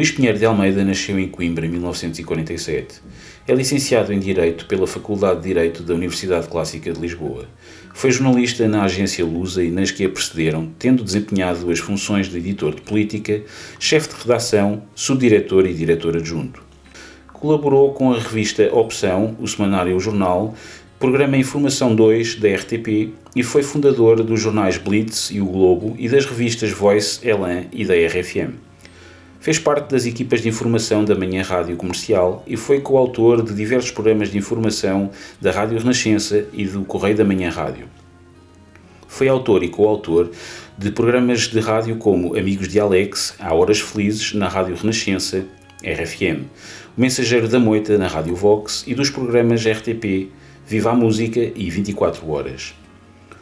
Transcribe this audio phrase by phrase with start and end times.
[0.00, 3.02] Luís Pinheiro de Almeida nasceu em Coimbra em 1947.
[3.46, 7.44] É licenciado em Direito pela Faculdade de Direito da Universidade Clássica de Lisboa.
[7.92, 12.38] Foi jornalista na agência Lusa e nas que a precederam, tendo desempenhado as funções de
[12.38, 13.42] editor de política,
[13.78, 16.62] chefe de redação, subdiretor e diretor adjunto.
[17.30, 20.54] Colaborou com a revista Opção, o semanário O Jornal,
[20.98, 26.08] programa Informação 2 da RTP e foi fundador dos jornais Blitz e O Globo e
[26.08, 28.69] das revistas Voice, Elan e da RFM.
[29.40, 33.90] Fez parte das equipas de informação da Manhã Rádio Comercial e foi coautor de diversos
[33.90, 37.88] programas de informação da Rádio Renascença e do Correio da Manhã Rádio.
[39.08, 40.30] Foi autor e coautor
[40.76, 45.46] de programas de rádio como Amigos de Alex, Há Horas Felizes, na Rádio Renascença,
[45.82, 46.44] RFM,
[46.94, 50.28] O Mensageiro da Moita, na Rádio Vox e dos programas RTP,
[50.66, 52.74] Viva a Música e 24 Horas.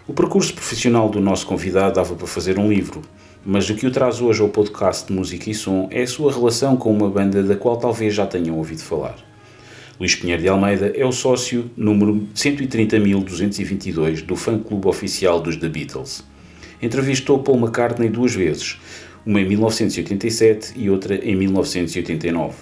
[0.06, 3.02] O percurso profissional do nosso convidado dava para fazer um livro,
[3.50, 6.30] mas o que o traz hoje ao podcast de música e som é a sua
[6.30, 9.16] relação com uma banda da qual talvez já tenham ouvido falar.
[9.98, 16.22] Luís Pinheiro de Almeida é o sócio número 130.222 do fã-clube oficial dos The Beatles.
[16.82, 18.78] Entrevistou Paul McCartney duas vezes,
[19.24, 22.54] uma em 1987 e outra em 1989.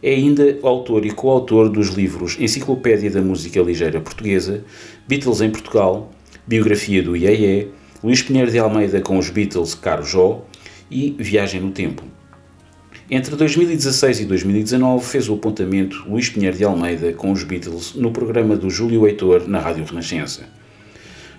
[0.00, 4.64] É ainda autor e coautor dos livros Enciclopédia da Música Ligeira Portuguesa,
[5.08, 6.12] Beatles em Portugal,
[6.46, 7.72] Biografia do IEE
[8.04, 10.44] Luís Pinheiro de Almeida com os Beatles Caro Jó
[10.90, 12.02] e Viagem no Tempo.
[13.10, 18.10] Entre 2016 e 2019 fez o apontamento Luís Pinheiro de Almeida com os Beatles no
[18.10, 20.42] programa do Júlio Heitor na Rádio Renascença.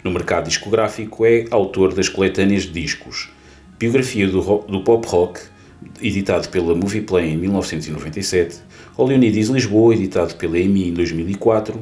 [0.04, 3.30] No mercado discográfico é autor das coletâneas de discos
[3.78, 5.42] Biografia do, do Pop Rock,
[6.02, 8.58] editado pela Movieplay em 1997,
[8.98, 11.80] O Leonidas Lisboa, editado pela EMI em 2004,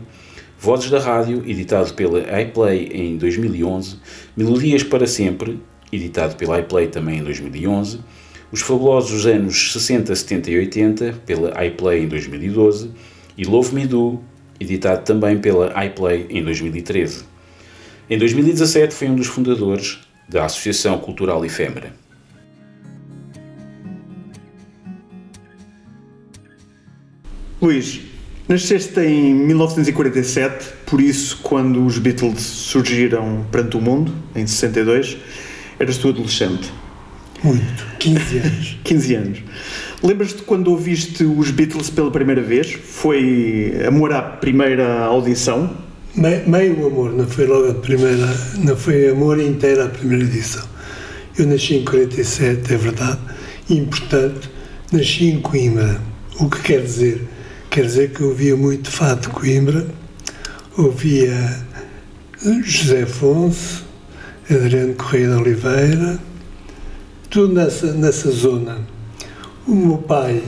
[0.63, 3.97] Vozes da Rádio, editado pela iPlay em 2011,
[4.33, 5.59] Melodias para Sempre,
[5.91, 7.99] editado pela iPlay também em 2011,
[8.49, 12.91] Os Fabulosos Anos 60, 70 e 80, pela iPlay em 2012,
[13.37, 14.21] e Love Me Do,
[14.57, 17.25] editado também pela iPlay em 2013.
[18.09, 19.99] Em 2017 foi um dos fundadores
[20.29, 21.93] da Associação Cultural Efêmera.
[27.61, 28.12] Luís,
[28.47, 35.17] Nasceste em 1947, por isso, quando os Beatles surgiram perante o mundo, em 62,
[35.79, 36.69] eras tu adolescente.
[37.41, 38.77] Muito, 15 anos.
[38.83, 39.43] 15 anos.
[40.03, 42.73] Lembras-te quando ouviste os Beatles pela primeira vez?
[42.73, 45.77] Foi amor à primeira audição?
[46.13, 48.27] Me, meio amor, não foi logo a primeira,
[48.57, 50.67] não foi amor inteira a primeira edição.
[51.37, 53.19] Eu nasci em 47, é verdade,
[53.69, 54.49] e, portanto,
[54.91, 56.01] nasci em Coimbra,
[56.39, 57.25] o que quer dizer
[57.73, 59.87] Quer dizer que ouvia muito fado de Coimbra,
[60.77, 61.65] ouvia
[62.63, 63.83] José Afonso,
[64.47, 66.19] Adriano Correia de Oliveira,
[67.31, 68.77] tudo nessa, nessa zona.
[69.67, 70.43] O meu pai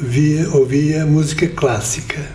[0.00, 2.26] via, ouvia música clássica,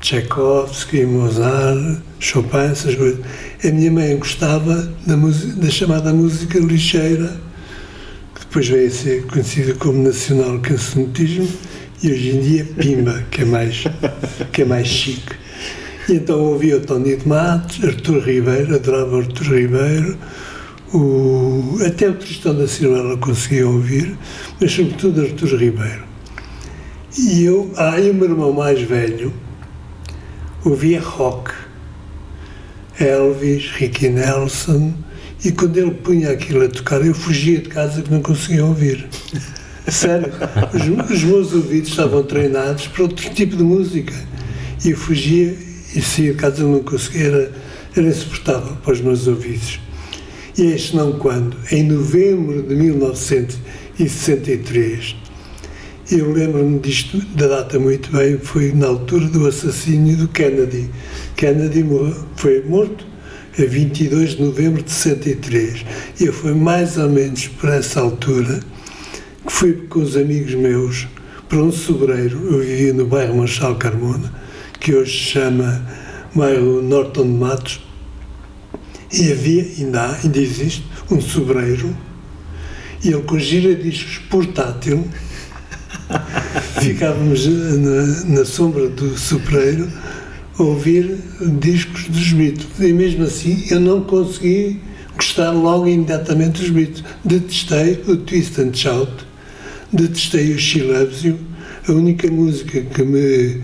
[0.00, 3.20] Tchaikovsky, Mozart, Chopin, essas coisas.
[3.62, 7.38] A minha mãe gostava da, da chamada música ligeira,
[8.34, 11.46] que depois veio a ser conhecida como nacional cancionismo,
[12.02, 13.84] e hoje em dia Pimba, que é mais,
[14.52, 15.34] que é mais chique.
[16.08, 20.16] E então ouvia o Tony de Matos, Artur Ribeiro, adorava Artur Ribeiro,
[20.94, 24.16] o, até o Tristão da Ciruela conseguia ouvir,
[24.60, 26.04] mas sobretudo Artur Ribeiro.
[27.18, 29.32] E eu, ah, o meu irmão mais velho
[30.64, 31.52] ouvia rock,
[32.98, 34.94] Elvis, Ricky Nelson,
[35.44, 39.08] e quando ele punha aquilo a tocar, eu fugia de casa que não conseguia ouvir.
[39.90, 40.30] Sério,
[40.74, 44.12] os, os, meus ouvidos estavam treinados para outro tipo de música.
[44.84, 45.56] E eu fugia
[45.94, 47.50] e se a casa não conseguia, era,
[47.96, 49.80] era insuportável para os meus ouvidos.
[50.58, 55.16] E este não quando, em novembro de 1963,
[56.10, 60.88] eu lembro-me disto, da data muito bem, foi na altura do assassínio do Kennedy.
[61.36, 61.84] Kennedy
[62.36, 63.06] foi morto
[63.58, 65.84] a 22 de novembro de 63.
[66.20, 68.60] E fui mais ou menos por essa altura
[69.48, 71.08] que fui com os amigos meus
[71.48, 74.30] para um sobreiro, eu vivia no bairro Marchal Carmona,
[74.78, 75.86] que hoje se chama
[76.34, 77.80] bairro Norton de Matos,
[79.10, 81.96] e havia, ainda há, ainda existe, um sobreiro,
[83.02, 85.08] e ele com giradiscos portátil,
[86.82, 89.90] ficávamos na, na sombra do sobreiro
[90.58, 91.18] a ouvir
[91.58, 94.78] discos dos Beatles, e mesmo assim eu não consegui
[95.16, 97.02] gostar logo imediatamente dos Beatles.
[97.24, 99.27] Detestei o Twist and Shout,
[99.92, 101.38] detestei o She Loves You.
[101.88, 103.62] A única música que me,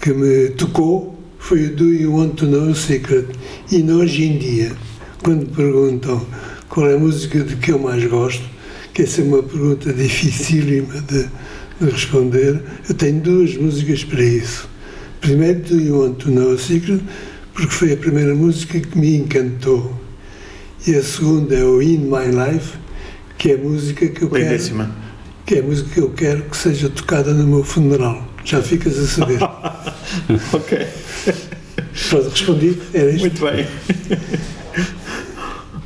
[0.00, 3.26] que me tocou foi o Do You Want to Know a Secret.
[3.70, 4.72] E hoje em dia,
[5.22, 6.26] quando perguntam
[6.68, 8.44] qual é a música de que eu mais gosto,
[8.92, 11.22] que essa é uma pergunta dificílima de,
[11.80, 12.62] de responder.
[12.88, 14.68] Eu tenho duas músicas para isso.
[15.20, 17.00] Primeiro, Do You Want to Know a Secret,
[17.54, 19.94] porque foi a primeira música que me encantou.
[20.86, 22.76] E a segunda é o In My Life,
[23.36, 25.07] que é a música que eu quero, Lindíssima.
[25.48, 28.22] Que é a música que eu quero que seja tocada no meu funeral.
[28.44, 29.38] Já ficas a saber.
[30.52, 30.86] ok.
[32.10, 32.78] Pronto, respondi.
[32.92, 33.20] Era isto.
[33.20, 33.66] Muito bem.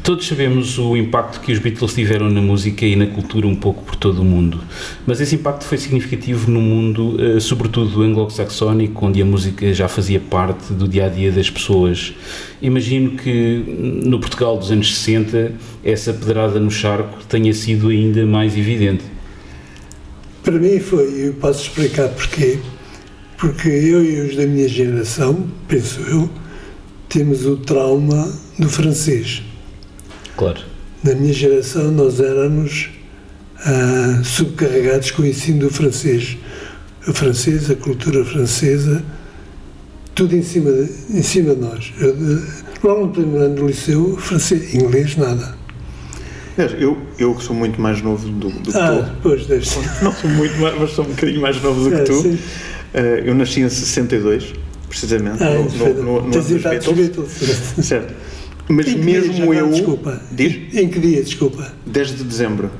[0.02, 3.84] Todos sabemos o impacto que os Beatles tiveram na música e na cultura um pouco
[3.84, 4.60] por todo o mundo,
[5.06, 10.18] mas esse impacto foi significativo no mundo, eh, sobretudo anglo-saxónico, onde a música já fazia
[10.18, 12.14] parte do dia a dia das pessoas.
[12.60, 13.62] Imagino que
[14.04, 15.52] no Portugal dos anos 60
[15.84, 19.21] essa pedrada no charco tenha sido ainda mais evidente.
[20.42, 22.58] Para mim foi, eu posso explicar porquê.
[23.38, 26.30] Porque eu e os da minha geração, penso eu,
[27.08, 29.42] temos o trauma do francês.
[30.36, 30.60] Claro.
[31.02, 32.90] Na minha geração nós éramos
[33.64, 36.36] ah, subcarregados com o ensino do francês.
[37.06, 39.04] O francês, a cultura francesa,
[40.14, 41.92] tudo em cima de, em cima de nós.
[42.00, 42.42] Eu, de-
[42.84, 45.56] logo no primeiro ano do liceu, francês, inglês, nada.
[46.78, 49.80] Eu, eu sou muito mais novo do, do que Ah, pois deve ser.
[49.80, 50.04] tu.
[50.04, 52.22] Não sou muito mais, mas sou um bocadinho mais novo do que É, tu.
[52.22, 52.38] sim.
[52.94, 54.52] Eh, eu nasci em 62,
[54.88, 57.30] precisamente, Ah, no, no, no, no tens dos idade dos Beatles.
[57.86, 58.14] Certo.
[58.68, 59.70] Mas mesmo eu.
[59.70, 60.20] Desculpa.
[60.30, 60.74] Diz?
[60.74, 61.72] Em que dia, desculpa?
[61.86, 62.70] 10 de dezembro.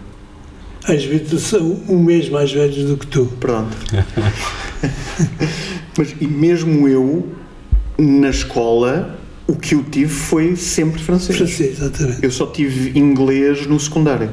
[0.85, 3.27] As Beatles são um mês mais velhos do que tu.
[3.41, 3.77] Pronto.
[5.97, 7.29] Mas e mesmo eu,
[7.99, 9.19] na escola,
[9.53, 11.37] o que eu tive foi sempre francês.
[11.37, 12.25] Francês, exatamente.
[12.25, 14.31] Eu só tive inglês no secundário.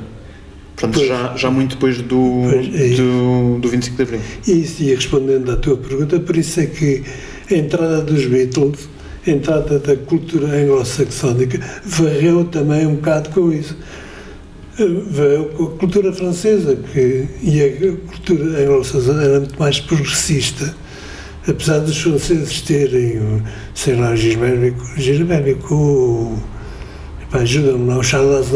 [0.75, 1.07] Portanto, Pois.
[1.09, 2.43] já, já muito depois do,
[2.73, 4.21] é do, do 25 de Abril.
[4.47, 7.03] E isso, e respondendo à tua pergunta, por isso é que
[7.51, 8.87] a entrada dos Beatles,
[9.27, 13.75] a entrada da cultura anglo-saxónica, varreu também um bocado com isso.
[14.79, 20.73] Eh, Varreu com a cultura francesa, que, e a cultura anglo-saxónica era muito mais progressista.
[21.49, 23.41] Apesar dos franceses terem,
[23.73, 26.37] sei lá, Gilbert Bécaud, Gilbert Bécaud, o-
[27.23, 28.51] epá, ajuda-me lá, o Charles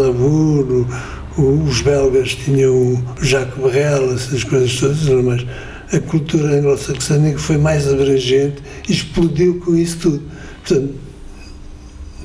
[1.36, 5.45] o- os belgas tinham o Jacques Brel, essas coisas todas, mas
[5.92, 10.22] a cultura anglo-saxónica foi mais abrangente e explodiu com isso tudo.
[10.63, 10.94] Portanto,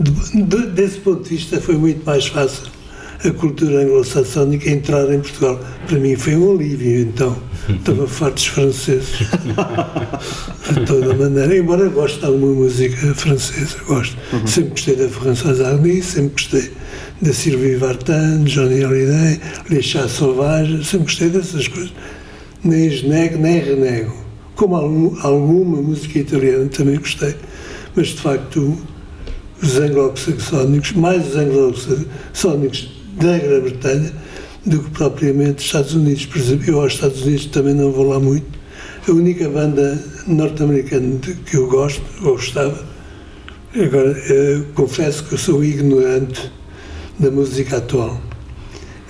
[0.00, 2.64] de- de- desse ponto de vista foi muito mais fácil
[3.24, 5.60] a cultura anglo-saxónica entrar em Portugal.
[5.86, 7.36] Para mim foi um alívio, então.
[7.68, 9.18] Estava farto dos franceses.
[10.72, 14.16] De toda maneira, embora goste de alguma música francesa, gosto.
[14.46, 16.70] Sempre gostei da Françoise Hardy, sempre gostei
[17.20, 19.40] da Sylvie Vartan, Johnny Hallyday,
[19.70, 21.92] Les Chats Sauvages, sempre gostei dessas coisas.
[22.64, 24.14] Nem as nego, nem renego.
[24.54, 27.34] Como algum- alguma música italiana também gostei.
[27.94, 28.76] Mas, de facto,
[29.62, 34.12] os anglo-saxónicos, mais os anglo-saxónicos da Grã-Bretanha
[34.66, 36.26] do que propriamente os Estados Unidos.
[36.26, 38.58] Por exemplo, eu aos Estados Unidos também não vou lá muito.
[39.08, 42.84] A única banda norte-americana que eu gosto, ou gostava,
[43.74, 46.52] agora eh, confesso que eu sou ignorante
[47.18, 48.20] da música atual.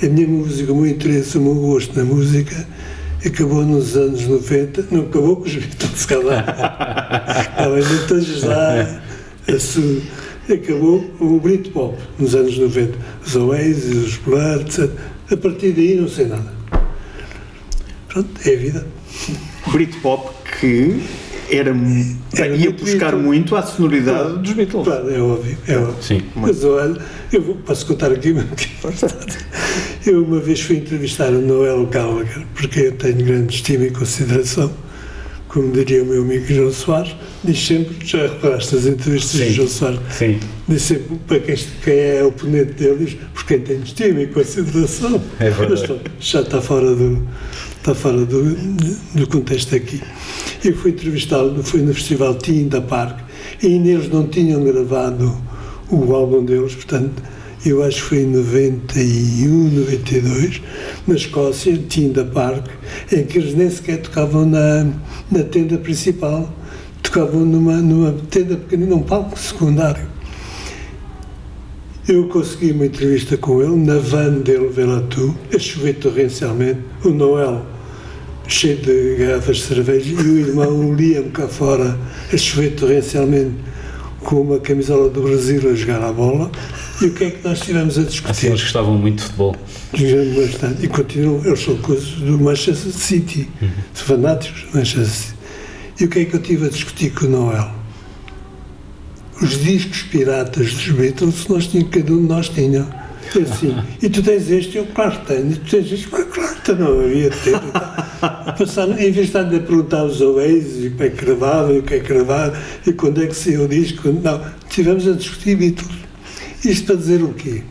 [0.00, 2.54] A minha música, o meu interesse, o meu gosto na música
[3.26, 6.44] acabou nos anos 90, não acabou com os Beatles, se calhar.
[7.50, 9.00] Estava ainda todos lá.
[9.48, 10.02] a su-
[10.52, 12.98] acabou o Britpop nos anos 90.
[13.24, 14.90] Os Oasis, os Blur, etc.
[15.30, 16.52] A partir daí não sei nada.
[18.08, 18.86] Pronto, é a vida.
[19.70, 21.00] Britpop que
[21.50, 21.74] era,
[22.34, 23.24] Era ia muito buscar Beatles.
[23.24, 24.38] muito à sonoridade Claro.
[24.38, 24.84] dos Beatles.
[24.84, 25.58] Claro, é óbvio.
[25.66, 26.02] É óbvio.
[26.02, 26.22] Sim.
[26.34, 27.00] Mas olha,
[27.32, 28.44] eu vou, posso contar aqui uma
[30.06, 34.70] Eu uma vez fui entrevistar o Noel Gallagher, porque eu tenho grande estima e consideração,
[35.48, 39.68] como diria o meu amigo João Soares, diz sempre, já reparaste nas entrevistas de João
[39.68, 40.38] Soares, Sim.
[40.68, 45.20] diz sempre para quem, quem é oponente dele, diz, por quem tem estima e consideração.
[45.40, 46.00] É verdade.
[46.16, 47.26] Mas já está fora do,
[47.78, 48.54] está fora do,
[49.14, 50.00] do contexto aqui.
[50.64, 53.20] Eu fui entrevistá-lo, fui no festival the Park,
[53.62, 55.34] e ainda eles não tinham gravado
[55.90, 57.22] o álbum deles, portanto,
[57.64, 60.62] eu acho que foi em 91, 92,
[61.06, 62.66] na Escócia, the Park,
[63.12, 64.86] em que eles nem sequer tocavam na,
[65.30, 66.52] na tenda principal,
[67.02, 70.06] tocavam numa, numa tenda pequenina, num palco secundário.
[72.08, 76.80] Eu consegui uma entrevista com ele, na van dele, vê lá tu, a chover torrencialmente,
[77.04, 77.66] o Noel
[78.48, 81.98] cheio de garrafas de cerveja e o irmão Liam cá fora
[82.32, 83.52] a chover torrencialmente
[84.20, 86.50] com uma camisola do Brasil a jogar a bola.
[87.00, 88.46] E o que é que nós estivemos a Assim, discutir?
[88.46, 89.56] eles gostavam muito de futebol.
[89.94, 90.84] Jogando bastante.
[90.84, 93.48] E continuam, eles são coisas do Manchester City,
[93.94, 95.34] são fanáticos do Manchester City.
[96.00, 97.70] E o que é que eu estive a discutir com o Noel?
[99.40, 102.86] Os discos piratas dos Beatles, nós tínhamos, cada um de nós tinha.
[103.34, 104.78] E assim, e tu tens este?
[104.78, 105.52] Eu, claro que tenho.
[105.52, 106.06] E tu tens este?
[106.08, 107.58] Claro, claro que não havia de ter.
[108.58, 111.78] Passar, em vez de estar a perguntar aos Oasis e como é que gravava, e
[111.78, 112.56] o que é que gravava,
[112.86, 114.40] e quando é que saiu o disco, não.
[114.68, 115.98] Estivemos a discutir Beatles.
[116.64, 117.62] Isto para dizer o quê?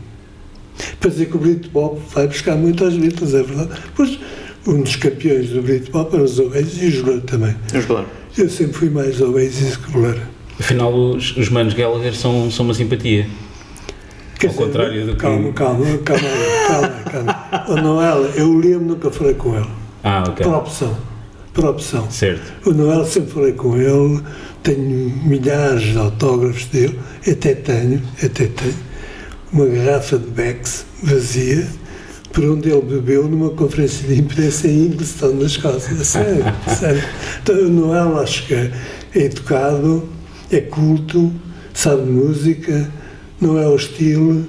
[1.00, 3.80] Para dizer que o Britpop vai buscar muito aos Beatles, é verdade.
[3.94, 4.18] Pois,
[4.66, 7.54] um dos campeões do Britpop eram os Oasis e o Joelho também.
[7.86, 8.06] Falar.
[8.36, 10.16] Eu sempre fui mais Oasis que Blur.
[10.58, 13.26] Afinal, os, os manos Gallagher são, são uma simpatia.
[14.38, 16.22] Quer Ao contrário do que- calma, calma, calma,
[16.68, 17.64] calma, calma.
[17.68, 19.66] O Noel, eu Liam nunca falei com ele.
[20.04, 20.44] Ah, ok.
[20.46, 20.96] Por opção.
[21.52, 22.08] Por opção.
[22.10, 22.52] Certo.
[22.68, 24.20] O Noel sempre falei com ele,
[24.62, 24.80] tenho
[25.24, 28.74] milhares de autógrafos dele, até tenho, até tenho,
[29.52, 31.66] uma garrafa de Becks vazia,
[32.32, 35.96] por onde ele bebeu numa conferência de imprensa em Inglestown, na Escócia.
[36.00, 37.02] A Sério, a sério.
[37.42, 38.70] Então, o Noel acho que é
[39.16, 40.08] educado,
[40.52, 41.32] é culto,
[41.74, 42.88] sabe música,
[43.40, 44.46] não é hostil.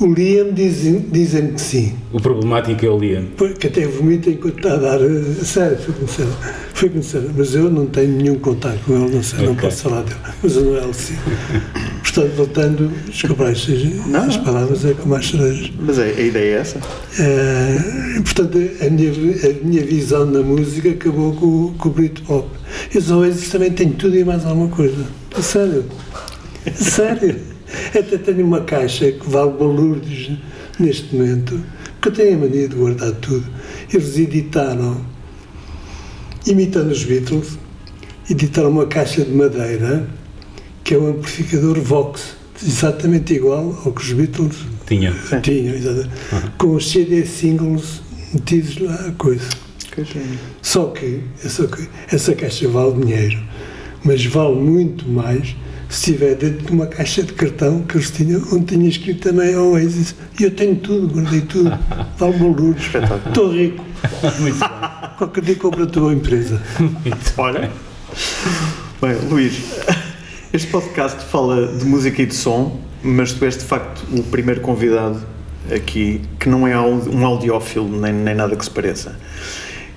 [0.00, 1.92] O Liam dizem, dizem que sim.
[2.12, 3.24] O problemático é o Liam.
[3.58, 5.00] Que até vomita enquanto está a dar.
[5.02, 6.26] A sério, foi conhecer.
[6.72, 7.22] Foi conhecer.
[7.36, 9.68] Mas eu não tenho nenhum contato com ele, não sei, não Ok.
[9.68, 10.20] posso falar dele.
[10.40, 11.16] Mas o Noel sim.
[12.04, 13.66] Portanto, voltando, desculpa, as,
[14.06, 14.44] Não, as não.
[14.44, 15.72] palavras é com mais cerejas.
[15.80, 16.78] Mas a, a ideia é essa.
[17.18, 22.48] Eh, portanto, a minha, a minha visão na música acabou com, o- com o Britpop.
[22.94, 25.04] Eu só também tenho tudo e mais alguma coisa.
[25.36, 25.84] A sério.
[26.64, 27.36] A sério.
[27.88, 30.30] Até tenho uma caixa que vale balúrdios
[30.78, 31.60] neste momento,
[32.00, 33.44] porque eu tenho a mania de guardar tudo.
[33.92, 35.00] Eles editaram,
[36.46, 37.58] imitando os Beatles,
[38.30, 40.08] editaram uma caixa de madeira
[40.84, 44.56] que é um amplificador Vox, exatamente igual ao que os Beatles
[44.86, 45.14] Tinha.
[45.42, 46.10] tinham, exatamente.
[46.56, 48.00] com os CD singles
[48.32, 49.48] metidos lá, a coisa.
[49.94, 50.04] Que.
[50.62, 53.38] Só que essa, co- essa caixa vale dinheiro,
[54.04, 55.54] mas vale muito mais
[55.88, 59.56] se estiver dentro de uma caixa de cartão que eles tinham, onde tinha escrito também
[59.56, 60.14] Oasis.
[60.38, 61.78] E eu tenho tudo, guardei tudo.
[62.18, 62.84] Vale bolúrios.
[62.84, 63.28] Espetáculo.
[63.28, 63.84] Estou rico.
[64.40, 64.90] Muito bem.
[65.18, 66.62] Qualquer dia compra a tua empresa.
[67.36, 67.70] Olha.
[69.00, 69.62] Bem, Luís,
[70.52, 74.60] este podcast fala de música e de som, mas tu és de facto o primeiro
[74.60, 75.20] convidado
[75.74, 79.18] aqui que não é um audiófilo nem, nem nada que se pareça.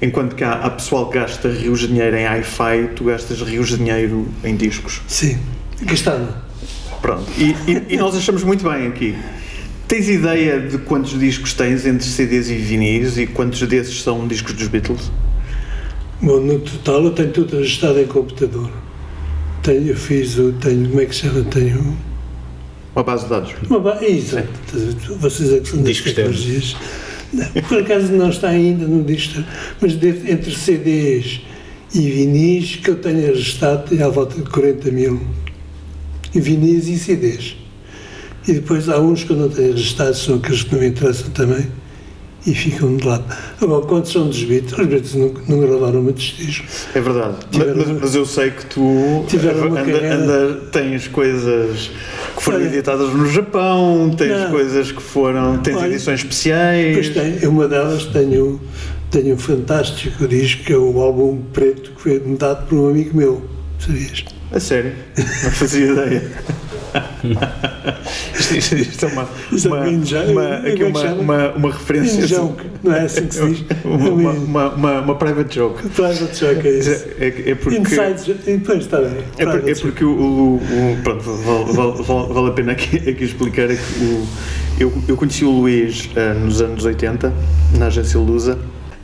[0.01, 3.69] Enquanto que há, há pessoal que gasta rios de dinheiro em hi-fi, tu gastas rios
[3.69, 5.01] de dinheiro em discos.
[5.07, 5.38] Sim.
[5.82, 6.28] Não?
[7.02, 7.26] Pronto.
[7.38, 9.16] E, e- e nós achamos muito bem aqui.
[9.88, 14.54] Tens ideia de quantos discos tens entre CDs e vinis e quantos desses são discos
[14.54, 15.12] dos Beatles?
[16.22, 18.70] Bom, no total eu tenho tudo registrado em computador.
[19.64, 21.44] Tenho, eu fiz o, tenho, como é que se chama?
[21.44, 21.98] Tenho
[22.96, 23.54] Uma base de dados.
[23.70, 23.98] Uma ba...
[24.02, 24.48] é Exato.
[25.20, 26.32] Vocês é que são das Disco externo.
[26.34, 26.76] tecnologias.
[27.68, 29.42] Por acaso não está ainda no disco,
[29.82, 31.42] mas de- entre CDs
[31.94, 35.20] e vinis que eu tenho registado tem à volta de 40 mil.
[36.34, 37.56] E vinis e CDs.
[38.48, 41.30] E depois há uns que eu não tenho registado, são aqueles que não me interessam
[41.32, 41.68] também
[42.48, 43.24] e ficam de lado.
[43.62, 44.80] Agora, quantos são dos Beatles?
[44.80, 46.88] Os Beatles não, não gravaram muitos discos.
[46.96, 47.36] É verdade.
[47.52, 51.92] Tiveram mas, mas eu sei que tu Tiveram uma anda- carreira- anda- tens coisas
[52.36, 52.66] que foram Olha.
[52.68, 54.50] editadas no Japão, tens Não.
[54.50, 55.58] coisas que foram.
[55.60, 55.88] tens Olha.
[55.88, 56.94] edições especiais.
[56.96, 58.60] Pois tem, uma delas tenho,
[59.12, 63.16] tenho um fantástico disco, que é o álbum preto, que foi dado por um amigo
[63.16, 63.44] meu,
[63.78, 64.26] sabias?
[64.53, 64.93] A sério?
[65.17, 66.22] Não fazia ideia.
[68.38, 72.27] isto, isto- isto é uma, Isto é uma, um uma, é uma, uma, referência.
[72.27, 73.65] joke, não é assim que se diz?
[73.86, 75.88] uma, uma, uma, private joke.
[75.89, 77.08] Private joke, é isso.
[77.17, 77.77] É, é porque.
[77.79, 79.24] Inside depois está bem.
[79.38, 80.60] É, é porque o,
[81.01, 81.72] pronto, vale,
[82.03, 82.03] vale-
[82.50, 84.27] a pena aqui, explicar é que o,
[84.79, 87.31] eu, eu conheci o Luís ah, nos anos 80,
[87.77, 88.60] na agência Lusa,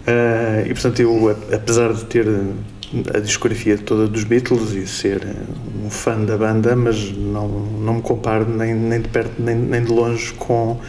[0.06, 2.26] ah, e portanto eu, apesar de ter
[3.14, 7.96] a discografia toda dos Beatles e ser ah, um fã da banda, mas não, não
[7.96, 10.80] me comparo nem, nem de perto nem, nem de longe com,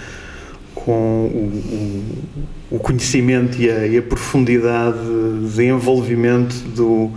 [0.75, 4.99] com o, o, o conhecimento e a, e a profundidade
[5.55, 7.11] de envolvimento do,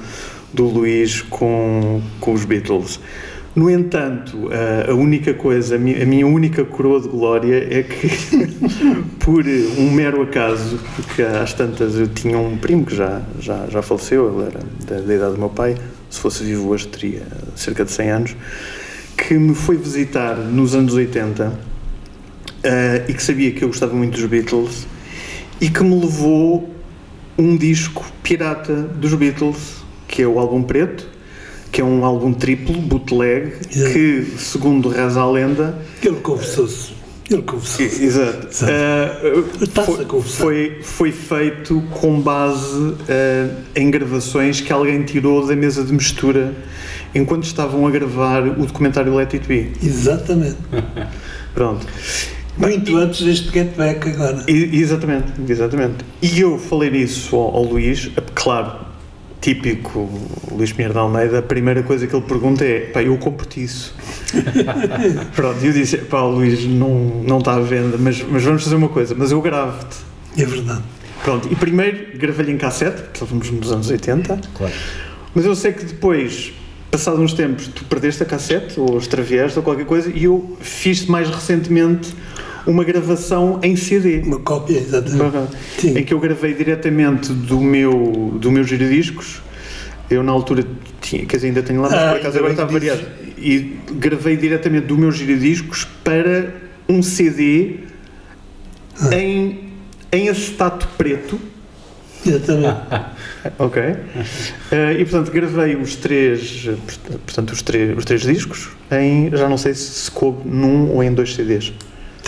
[0.54, 3.00] do Luís com, com os Beatles.
[3.54, 8.08] No entanto, a, a única coisa, a minha, única coroa de glória é que,
[9.20, 9.44] por
[9.78, 14.34] um mero acaso, porque às tantas eu tinha um primo que já, já, já faleceu,
[14.34, 15.76] ele era da, da idade do meu pai,
[16.10, 17.24] se fosse vivo hoje teria
[17.56, 18.36] cerca de 100 anos,
[19.18, 21.52] que me foi visitar nos anos 80
[22.64, 24.88] eh, e que sabia que eu gostava muito dos Beatles
[25.60, 26.74] e que me levou
[27.38, 31.11] um disco pirata dos Beatles, que é o álbum preto,
[31.72, 33.94] que é um álbum triplo, bootleg, Yeah.
[33.94, 36.92] que, segundo reza a lenda, Ele confessou-se.
[37.30, 38.04] Ele confessou-se.
[38.04, 38.48] Exato.
[38.48, 39.64] Exato.
[39.64, 45.82] Está-se foi, foi, foi feito com base eh, em gravações que alguém tirou da mesa
[45.84, 46.54] de mistura
[47.16, 49.72] enquanto estavam a gravar o documentário Let It Be.
[49.82, 50.58] Exatamente.
[51.56, 51.86] Pronto.
[52.58, 54.44] Muito antes deste Get Back agora.
[54.50, 56.04] E- exatamente, exatamente.
[56.22, 58.74] E eu falei nisso ao, ao Luís, é, claro,
[59.42, 60.08] típico
[60.52, 63.96] Luís Pinheiro de Almeida, a primeira coisa que ele pergunta é, pá, eu compro-te isso.
[65.36, 68.76] Pronto, e eu disse, pá, Luís, não, não está à venda, mas, mas vamos fazer
[68.76, 69.98] uma coisa, mas eu gravo-te.
[70.38, 70.84] É verdade.
[71.24, 74.74] Pronto, e primeiro gravei-lhe em cassete, porque estávamos nos anos 80, Claro.
[75.36, 76.54] mas eu sei que depois,
[76.90, 81.06] passados uns tempos, tu perdeste a cassete, ou extraviaste, ou qualquer coisa, e eu fiz
[81.08, 82.14] mais recentemente
[82.66, 84.22] uma gravação em CD.
[84.22, 85.56] Uma cópia, exatamente.
[85.80, 85.98] Sim.
[85.98, 89.42] em que eu gravei diretamente do meu, do meu giradiscos.
[90.10, 90.66] Eu na altura
[91.02, 93.02] tinha, quer dizer, ainda tenho lá, mas Ah, por acaso agora está variado.
[93.38, 96.54] E gravei diretamente do meu giradiscos para
[96.90, 97.78] um CD
[99.02, 99.16] Ah.
[99.16, 99.70] em,
[100.12, 101.40] em acetato preto.
[102.26, 102.78] Exatamente.
[103.58, 103.82] Ok.
[103.82, 106.70] Eh, e portanto gravei os três,
[107.26, 111.02] portanto, os três, os três discos em, já não sei se se coube num ou
[111.04, 111.74] em dois CDs.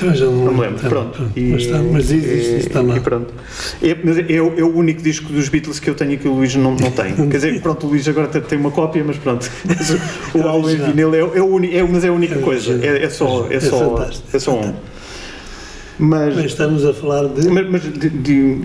[0.03, 1.31] Também já não, Não me lembro, Tá, pronto.
[1.35, 2.97] mas, está, mas existe, e- está lá.
[2.97, 3.33] E pronto.
[3.81, 6.17] É, mas é, é o é o único disco dos Beatles que eu tenho e
[6.17, 7.13] que o Luís não, não tem.
[7.15, 9.49] Quer dizer, pronto, o Luís agora tem- uma cópia, mas pronto.
[9.65, 12.39] Mas o- o álbum em vinil é, é, uni- é, mas é a única É
[12.39, 12.79] coisa.
[12.85, 14.73] É, só, é, só, é só um.
[15.99, 17.47] Mas, Mas estamos a falar de.
[17.49, 18.55] mas, mas de, de,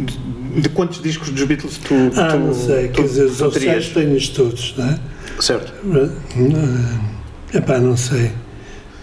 [0.57, 3.47] de- quantos discos dos Beatles tu, ah, tu, não sei, tu, quer dizer, os tu
[3.47, 4.99] oficiais tenho-os todos, não é?
[5.38, 5.73] Certo.
[7.52, 8.30] É pá, não sei.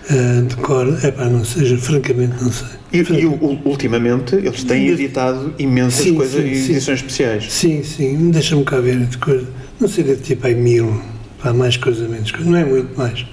[0.07, 2.67] Eh, de cor, é pá, não sei, francamente não sei.
[2.93, 6.71] E, e ultimamente eles têm editado imensas Sim, coisas sim, e sim.
[6.73, 7.51] edições especiais.
[7.51, 9.47] Sim, sim, deixa-me cá ver de coisa.
[9.79, 11.01] Não sei de tipo aí mil,
[11.41, 13.25] pá, mais coisa, menos coisa, não é muito mais.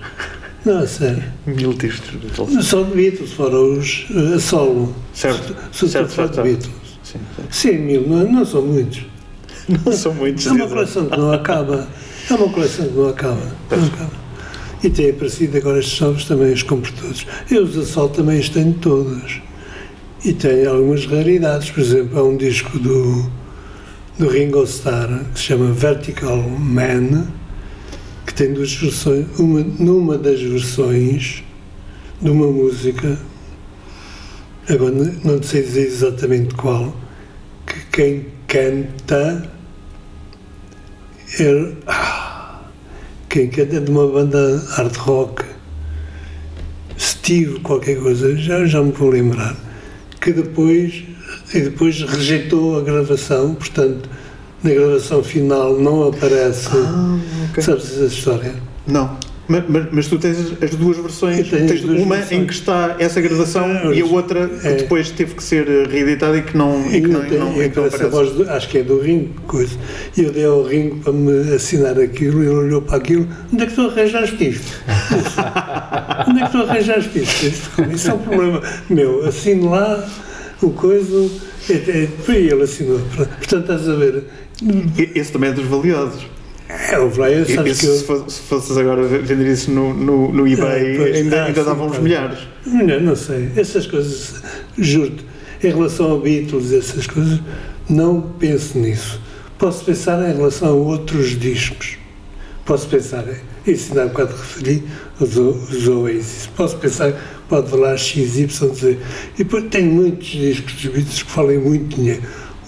[0.64, 1.22] Não, sério.
[1.46, 2.64] Mil discos de Beatles.
[2.64, 4.94] Só de Beatles, fora os eh, a solo.
[5.12, 5.54] Certo.
[5.72, 6.42] Só Certo, de certo, certo.
[6.42, 6.72] Beatles.
[7.02, 7.18] Sim,
[7.50, 7.78] sim.
[7.78, 9.02] Mil, não, não são muitos.
[9.68, 10.46] Não são muitos.
[10.46, 11.86] É uma coleção que não acaba.
[12.30, 13.52] É uma coleção que não acaba.
[13.70, 14.21] Não acaba.
[14.82, 17.24] E tem aparecido agora estes novos também, os compro todos.
[17.50, 19.40] Eu os assalto também os tenho todos.
[20.24, 21.70] E tenho algumas raridades.
[21.70, 23.30] Por exemplo, há um disco do,
[24.18, 27.28] do Ringo Starr que se chama Vertical Man,
[28.26, 29.26] que tem duas versões.
[29.38, 31.44] Uma, numa das versões
[32.20, 33.18] de uma música,
[34.68, 34.92] agora
[35.22, 36.96] não sei dizer exatamente qual,
[37.66, 39.48] que quem canta
[41.40, 42.31] é, ah,
[43.32, 45.42] quem canta é de uma banda hard rock
[46.98, 49.56] Steve qualquer coisa, já, já me vou lembrar
[50.20, 51.02] que depois
[51.54, 54.06] e depois rejeitou a gravação, portanto
[54.62, 57.18] na gravação final não aparece Ah,
[57.50, 57.62] ok.
[57.62, 58.54] sabes essa história?
[58.86, 59.16] Não.
[59.48, 61.48] Mas, mas, mas tu tens as- as duas versões.
[61.48, 62.40] Tens duas uma versões.
[62.40, 64.74] em que está essa gravação Ah, e a outra que é.
[64.76, 67.68] depois teve que ser eh, reeditada e que não, e que não, tem- não, e
[67.68, 68.10] que não aparece aparece.
[68.10, 69.76] voz do- acho que é do Ringo, coisa.
[70.16, 73.66] E eu dei ao Ringo para me assinar aquilo, ele olhou para aquilo, onde é
[73.66, 74.80] que tu arranjaste isto?
[76.28, 77.82] onde é que tu arranjaste isto?
[77.92, 80.08] Isso é um problema meu, assino lá
[80.62, 81.28] o coisa,
[81.68, 83.00] é, é, foi ele assinou.
[83.16, 84.22] Portanto, estás a ver,
[84.96, 86.22] E- Esse também é dos valiosos.
[86.90, 87.94] É o E- sabes que eu...
[87.96, 91.64] se, fosse- se fosses agora vender isso no, no, no eBay, Ah, ainda, Ah, ainda
[91.64, 92.38] davam uns milhares.
[92.66, 93.50] Não, não sei.
[93.56, 94.34] Essas coisas,
[94.78, 95.24] juro-te,
[95.62, 97.40] em relação a Beatles, essas coisas,
[97.88, 99.20] não penso nisso.
[99.58, 101.98] Posso pensar em relação a outros discos.
[102.64, 103.24] Posso pensar,
[103.66, 104.82] isso ainda há bocado referi,
[105.20, 106.48] os, os Oasis.
[106.56, 107.12] Posso pensar,
[107.48, 108.98] pode falar X, Y, Z.
[109.34, 112.22] E depois tem muitos discos dos Beatles que valem muito dinheiro.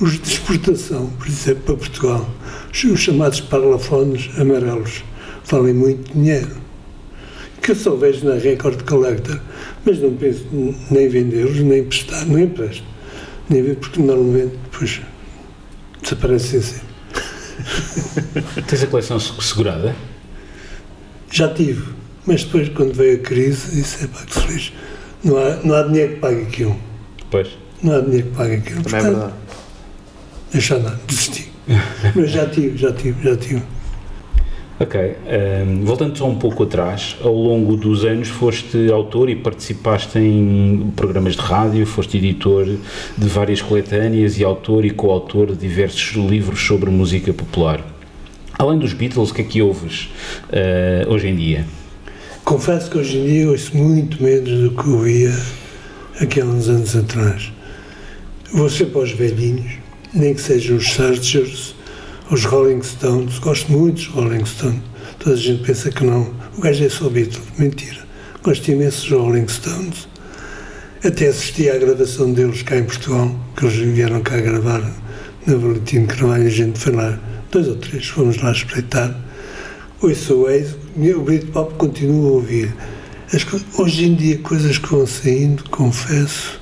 [0.05, 2.31] Os de exportação, por exemplo, para Portugal,
[2.71, 5.03] os os chamados parlafones amarelos,
[5.47, 6.63] valem muito dinheiro
[7.63, 9.41] que eu só vejo na Record Collector,
[9.87, 10.45] mas não penso
[10.91, 12.85] nem vendê-los, nem emprestar, nem empresto.
[13.49, 15.01] Nem ver, porque normalmente depois
[16.03, 16.85] desaparecem sempre.
[18.69, 19.97] Tens a coleção se- segurada?
[21.31, 21.85] Já tive,
[22.27, 24.73] mas depois quando veio a crise, disse, é pá, que feliz.
[25.25, 26.79] Não há, não há dinheiro que pague aquilo.
[27.31, 27.49] Pois.
[27.83, 28.83] Não há dinheiro que pague aquilo.
[28.83, 29.44] Também é Portanto, verdade.
[30.55, 31.49] Deixa andar, desisti.
[32.15, 33.63] mas já tive, já tive, já tive.
[34.79, 35.01] Ok.
[35.01, 40.93] ehm, voltando só um pouco atrás, ao longo dos anos foste autor e participaste em
[40.97, 46.61] programas de rádio, foste editor de várias coletâneas e autor e coautor de diversos livros
[46.61, 47.85] sobre música popular.
[48.59, 50.09] Além dos Beatles, o que é que ouves
[50.51, 51.65] eh, hoje em dia?
[52.45, 55.35] Confesso que hoje em dia ouço muito menos do que ouvia
[56.21, 57.53] aqui há uns anos atrás.
[58.53, 59.84] Vou sempre aos velhinhos,
[60.15, 61.75] nem que sejam os Searchers,
[62.31, 63.39] os Rolling Stones.
[63.39, 64.81] Gosto muito dos Rolling Stones.
[65.19, 66.33] Toda a gente pensa que não.
[66.57, 67.43] O gajo é só Beatles.
[67.59, 68.05] Mentira.
[68.43, 70.09] Gosto imenso dos Rolling Stones.
[71.05, 74.81] Até assisti à gravação deles cá em Portugal, que eles vieram cá gravar
[75.47, 76.47] na Valentino Carvalho.
[76.47, 77.19] A gente foi lá,
[77.51, 79.15] dois ou três, fomos lá espreitar.
[80.01, 80.77] Ouço o Waze,
[81.15, 82.75] o Britpop continuo a ouvir.
[83.33, 83.45] As
[83.79, 86.61] hoje em dia, coisas que vão saindo, confesso,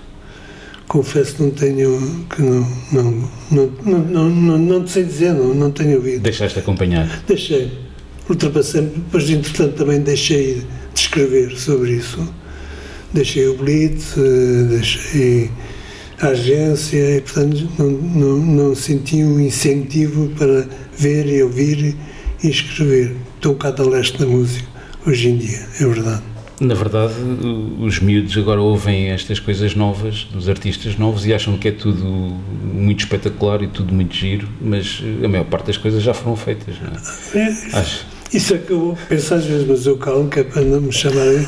[0.92, 5.33] confesso que não tenho, que não, não, não, não, não, não, não te sei dizer,
[5.33, 6.20] não, não tenho ouvido.
[6.20, 7.22] Deixaste acompanhar.
[7.26, 7.72] Deixei,
[8.28, 12.22] ultrapassei, depois entretanto também deixei de escrever sobre isso.
[13.11, 15.50] Deixei o Blitz, eh, deixei
[16.20, 21.96] a agência e portanto não, não, não senti um incentivo para ver e ouvir
[22.44, 23.16] e escrever.
[23.37, 24.68] Estou um bocado a leste da música
[25.07, 26.32] hoje em dia, é verdade.
[26.62, 27.14] Na verdade,
[27.81, 32.05] os miúdos agora ouvem estas coisas novas, dos artistas novos, e acham que é tudo
[32.05, 36.77] muito espetacular e tudo muito giro, mas a maior parte das coisas já foram feitas,
[36.81, 37.44] não é?
[37.46, 40.62] É, Acho, Isso é que eu penso às vezes, mas eu calmo que é para
[40.62, 41.46] não me chamarem.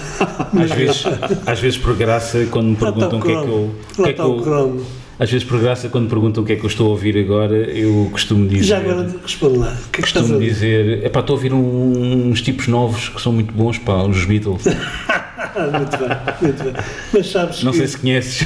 [0.61, 1.05] às, vezes,
[1.47, 3.75] às vezes, por graça, quando me perguntam o que é que eu.
[3.95, 4.87] que Lá é que está o eu cromo.
[5.19, 7.55] Às vezes, por graça, quando perguntam o que é que eu estou a ouvir agora,
[7.57, 8.65] eu costumo dizer.
[8.65, 9.77] Já agora responde lá.
[9.87, 12.67] O que é que estás a Costumo dizer, epá, estou a ouvir um- uns tipos
[12.69, 14.63] novos que são muito bons, pá, os Beatles.
[15.55, 16.09] Muito bem,
[16.43, 16.73] muito bem.
[17.13, 18.45] Mas sabes Não que, sei se conheces.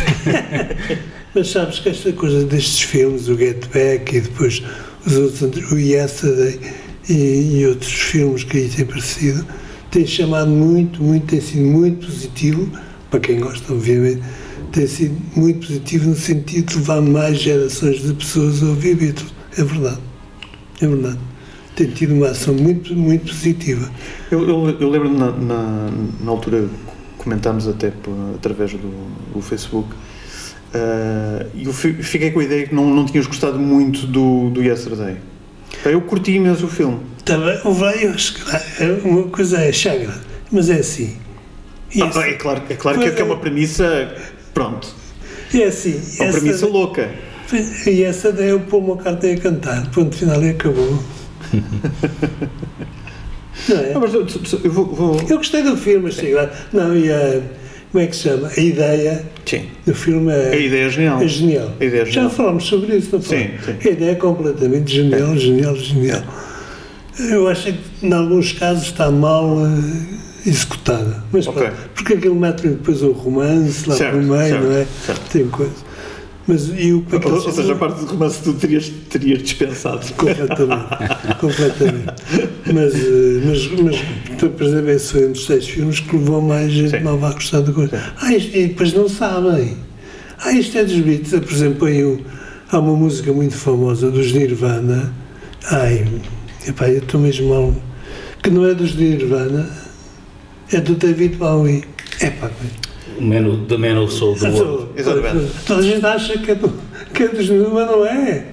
[1.34, 4.62] mas sabes que esta coisa destes filmes, o Get Back e depois
[5.06, 6.60] os outros, o Yesterday
[7.08, 9.46] e, e outros filmes que aí têm aparecido,
[9.90, 12.70] tem chamado muito, muito, tem sido muito positivo,
[13.10, 14.20] para quem gosta, obviamente,
[14.72, 19.32] tem sido muito positivo no sentido de levar mais gerações de pessoas a ouvir Beatles.
[19.56, 19.98] É verdade.
[20.80, 21.18] É verdade.
[21.76, 23.88] Tem tido uma ação muito, muito positiva.
[24.30, 26.68] Eu, eu, eu lembro-me na, na, na altura
[27.16, 28.78] comentámos até por- através do,
[29.34, 29.88] do Facebook
[31.54, 34.62] e eu fi- fiquei com a ideia que não, não tínhamos gostado muito do, do
[34.62, 35.16] Yesterday.
[35.84, 36.98] Eu curti imenso o filme.
[37.24, 40.14] Também, que lá, é uma coisa é chagra,
[40.50, 41.16] mas é assim.
[42.02, 44.14] Ah, é claro, é claro que é, que é uma premissa.
[44.58, 44.88] Pronto,
[45.54, 45.92] E é assim.
[46.18, 47.08] é uma essa- premissa louca.
[47.86, 49.88] E essa daí eu pôr uma carta a cantar.
[49.92, 50.98] Ponto final e acabou.
[53.68, 53.92] Não é?
[53.94, 54.26] Ah, mas eu,
[54.64, 54.86] eu vou.
[54.86, 56.50] vou- Eu gostei do filme, graça.
[56.72, 57.40] Não, e a.
[57.92, 58.50] Como é que se chama?
[58.54, 61.22] A ideia Sim, do filme é, a ideia é genial.
[61.22, 61.72] é genial.
[61.80, 62.30] A ideia é Já genial.
[62.30, 63.64] falámos sobre isso, não Sim, falamos?
[63.82, 63.88] sim.
[63.88, 66.22] A ideia é completamente genial, genial, genial.
[67.18, 71.22] Eu acho que, em alguns casos, está mal eh, executada.
[71.32, 71.62] Mas Ok.
[71.62, 74.86] pronto, porque aquilo mete depois o romance lá Certo, no meio, certo, não é?
[75.06, 75.30] certo.
[75.30, 75.88] Tem coisa.
[76.46, 80.00] Mas e o Ou, ou seja, a parte do romance tu terias, terias dispensado.
[80.14, 80.86] Completamente,
[81.38, 82.14] completamente.
[82.72, 83.96] Mas, eh, mas, mas
[84.38, 87.00] tu, por exemplo, esse foi um dos seis filmes que levou mais gente Sim.
[87.00, 88.02] nova a gostar da coisa.
[88.18, 89.76] Ah, isto, e depois não sabem.
[90.42, 91.38] Ah, isto é dos Beatles.
[91.44, 92.18] Por exemplo, aí
[92.72, 95.12] há uma música muito famosa dos Nirvana.
[95.70, 96.06] Ai,
[96.66, 97.74] epá, eu estou mesmo mal.
[98.42, 99.68] Que não é dos Nirvana,
[100.72, 101.84] é do David Bowie.
[102.20, 102.50] Epá,
[103.18, 104.88] O Man, o- The Man of Soul, The World.
[104.96, 105.50] Exatamente.
[105.66, 106.72] Toda a gente acha que é, do,
[107.12, 108.46] que é dos mas não é.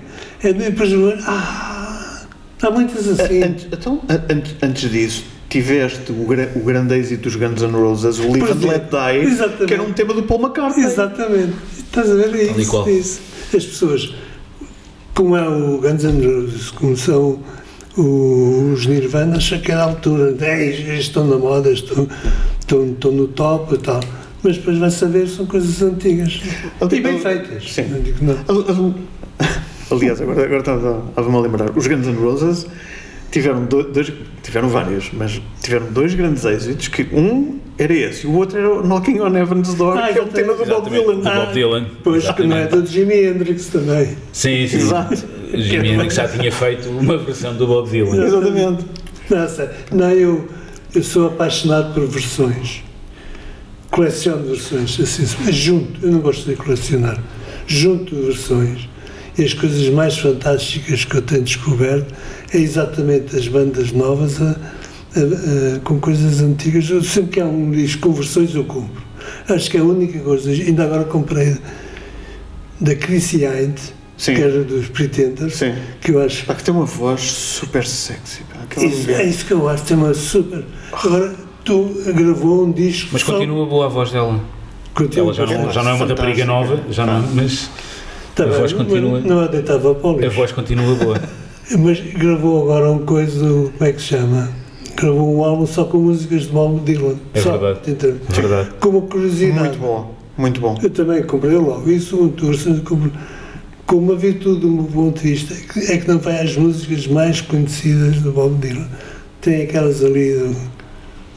[0.44, 0.92] É depois.
[1.28, 2.22] Ah,
[2.62, 3.44] há muitas assim.
[3.44, 7.72] Antes, então, an- antes, antes disso, tiveste o, gra- o grande êxito dos Guns N'
[7.72, 9.66] Roses, o Live and Let Die, exatamente.
[9.66, 10.86] que era um tema do Paul McCartney.
[10.86, 11.54] Exatamente.
[11.78, 13.22] Estás a ver é isso, é isso.
[13.56, 14.14] As pessoas,
[15.14, 17.40] como é o Guns N' Roses, como são
[17.98, 22.08] os Nirvana, acham que é da altura, "Ei, eles estão na moda, estão,
[22.60, 24.00] estão, estão no top e tal.
[24.44, 26.40] Mas depois vai saber, são coisas antigas.
[26.92, 27.72] E bem feitas.
[27.74, 27.86] Sim.
[27.90, 28.38] Não digo não.
[28.48, 28.94] Al- al-
[29.92, 32.66] Aliás, agora, agora estava- estava-me a lembrar, os Guns N' Roses
[33.32, 34.12] tiveram do- dois,
[34.44, 38.72] tiveram vários, mas tiveram dois grandes êxitos, que um era esse, e o outro era
[38.74, 41.16] o Knocking on Heaven's Door, Ah, que é o tema do Bob Exatamente, Dylan.
[41.16, 41.86] do Bob Dylan.
[42.04, 42.88] Pois que não é Exatamente.
[42.88, 44.06] do Jimi Hendrix também.
[44.32, 44.78] Sim, sim.
[44.78, 45.24] Exato.
[45.62, 48.26] Jimi Hendrix já tinha feito uma versão do Bob Dylan.
[48.26, 48.86] Exatamente.
[49.30, 50.48] Nossa, não, eu,
[50.94, 52.84] eu sou apaixonado por versões.
[53.92, 57.22] Coleciono versões, assim, mas junto, eu não gosto de colecionar,
[57.66, 58.90] junto versões.
[59.38, 62.14] E as coisas mais fantásticas que eu tenho descoberto
[62.54, 64.46] é exatamente as bandas novas a-
[65.16, 66.90] a- a- com coisas antigas.
[66.90, 69.04] Eu, sempre que há um disco com versões, eu compro.
[69.50, 71.56] Acho que é a única coisa, ainda agora comprei
[72.80, 73.78] da Chrissy Hind,
[74.18, 74.34] Sim.
[74.36, 75.74] que era dos Pretenders, Sim.
[76.02, 78.42] que eu acho Pá, que tem uma voz super sexy.
[78.44, 78.82] Pá.
[78.82, 80.64] Isso, é isso que eu acho, tem uma super.
[80.92, 83.10] Agora, tu gravou um disco.
[83.14, 84.40] Mas só- continua boa a voz dela.
[84.94, 87.70] continua Ela já não, já não é uma rapariga nova, já não, mas
[88.34, 89.20] Tá a bem, voz continua.
[89.22, 90.30] Não a deitava a lixo.
[90.32, 91.22] voz continua boa.
[91.80, 94.50] Mas gravou agora um coisa, como é que se chama?
[94.96, 97.16] Gravou um álbum só com músicas de Bob Dylan.
[97.34, 97.90] É só, verdade.
[97.92, 98.20] entende?
[98.30, 98.70] Verdade.
[98.80, 99.60] Com uma curiosidade.
[99.60, 100.78] Muito bom, muito bom.
[100.84, 103.10] Eu também comprei logo isso, um tour, com,
[103.86, 106.56] com uma virtude do meu ponto de vista, é que- é que não vai às
[106.56, 108.88] músicas mais conhecidas do Bob Dylan.
[109.42, 110.56] Tem aquelas ali, do,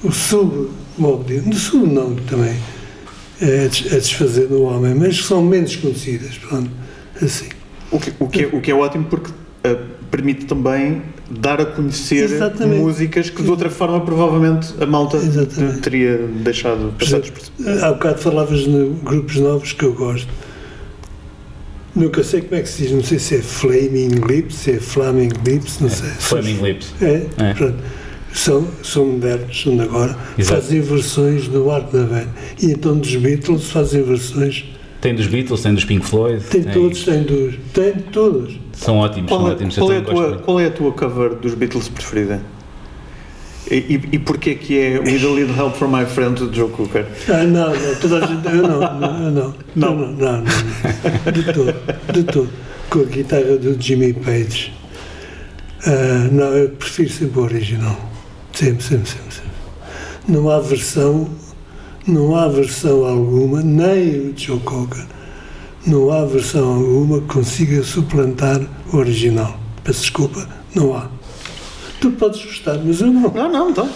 [0.05, 2.57] o sub Bob Dylan, do sub não também,
[3.41, 6.71] é a des- a desfazer do homem, mas que são menos conhecidas, pronto,
[7.21, 7.49] assim.
[7.91, 9.31] O que, o, que é, o que é ótimo porque,
[9.65, 9.77] ah,
[10.11, 12.81] permite também dar a conhecer Exatamente.
[12.81, 15.81] músicas que de outra forma provavelmente a malta Exatamente.
[15.81, 17.85] teria deixado passar despercebido.
[17.85, 20.29] há bocado falavas de grupos novos que eu gosto.
[21.99, 24.79] Nunca sei como é que se diz, não sei se é Flaming Lips, se é
[24.79, 26.09] Flaming Lips, não sei.
[26.09, 26.95] Flaming Lips.
[27.03, 27.27] É?
[27.39, 27.55] É.
[27.55, 27.79] Pronto.
[28.33, 30.17] São, são modernos, são de agora.
[30.39, 30.63] Exato.
[30.63, 32.29] Fazem versões do Art da Velha.
[32.63, 34.65] E então dos Beatles fazem versões.
[35.01, 36.43] Tem dos Beatles, tem dos Pink Floyd.
[36.45, 37.55] Tem todos, tem dos.
[37.73, 38.59] Tem de todos.
[38.73, 39.77] São ótimos, são Qual é, ótimos.
[39.77, 42.41] eu qual, é a tua, qual é a tua cover dos Beatles preferida?
[43.70, 47.07] E, e, porquê que é With a Little Help from My Friend do Joe Cooker?
[47.28, 48.46] Ah, não, não, toda a gente.
[48.46, 49.54] Eu não, não, eu não.
[49.76, 49.94] Não.
[49.94, 51.33] não, não, não, não.
[51.33, 51.74] De todo,
[52.12, 52.48] de todo.
[52.88, 54.72] Com a guitarra do Jimmy Page.
[55.87, 57.96] Ah, não, eu prefiro sempre o original.
[58.54, 59.50] Sempre, sempre, sempre, sempre.
[60.28, 61.28] Não há versão,
[62.07, 65.04] não há versão alguma, nem o Joe Cocker,
[65.87, 68.61] não há versão alguma que consiga suplantar
[68.92, 69.59] o original.
[69.85, 71.17] Peço desculpa, não há.
[72.01, 73.33] Tu podes gostar, mas eu não.
[73.33, 73.89] Não, não, então,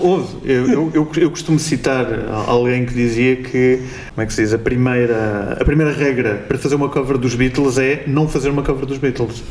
[0.00, 0.36] houve.
[0.44, 2.06] Eu, eu, eu, eu costumo citar
[2.48, 3.80] alguém que dizia que,
[4.12, 7.34] como é que se diz, a primeira, a primeira regra para fazer uma cover dos
[7.34, 9.42] Beatles é não fazer uma cover dos Beatles.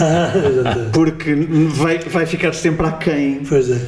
[0.00, 0.90] Ah, exatamente.
[0.90, 1.34] Porque
[1.68, 3.42] vai, vai ficar sempre aquém.
[3.48, 3.80] Pois é.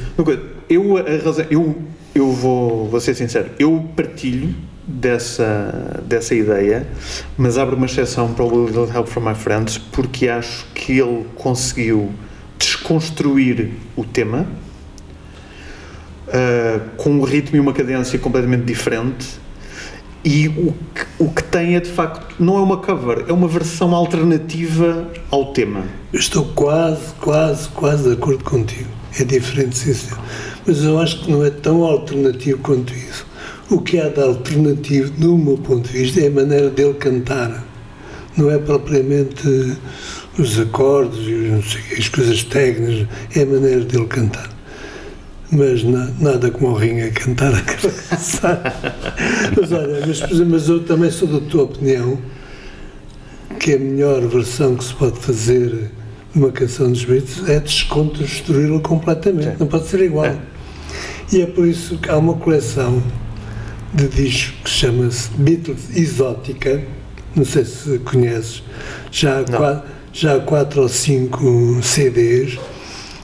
[0.69, 1.75] Eu, a razão, eu,
[2.13, 4.55] eu vou, vou ser sincero, eu partilho
[4.87, 6.87] dessa, dessa ideia,
[7.37, 11.25] mas abro uma exceção para o Little Help from My Friends porque acho que ele
[11.35, 12.11] conseguiu
[12.57, 14.47] desconstruir o tema
[16.27, 19.45] ah, com um ritmo e uma cadência completamente diferente
[20.25, 23.47] e o que, o que tem é de facto, não é uma cover, é uma
[23.47, 25.83] versão alternativa ao tema.
[26.11, 28.89] Eu estou quase, quase, quase de acordo contigo.
[29.19, 30.19] É diferente, sim, senhor.
[30.65, 33.23] Mas eu acho que não é tão alternativo quanto isso.
[33.69, 37.63] O que há de alternativo, do meu ponto de vista, é a maneira dele cantar.
[38.35, 39.77] Não é propriamente
[40.37, 44.49] os acordes e as coisas técnicas, é a maneira dele cantar.
[45.51, 48.57] Mas na- nada como o Ringa cantar aquela canção.
[49.59, 52.17] mas olha, mas, mas eu também sou da tua opinião
[53.59, 55.69] que a melhor versão que se pode fazer
[56.33, 59.55] de uma canção dos Beatles é desconstruí-la completamente, Sim.
[59.59, 60.25] não pode ser igual.
[60.25, 60.37] É.
[61.31, 63.01] E é por isso que há uma coleção
[63.93, 66.83] de discos que chama-se Beatles Exótica,
[67.35, 68.61] não sei se conheces,
[69.11, 69.57] já há, Não.
[69.57, 72.57] qua- já há quatro ou cinco CDs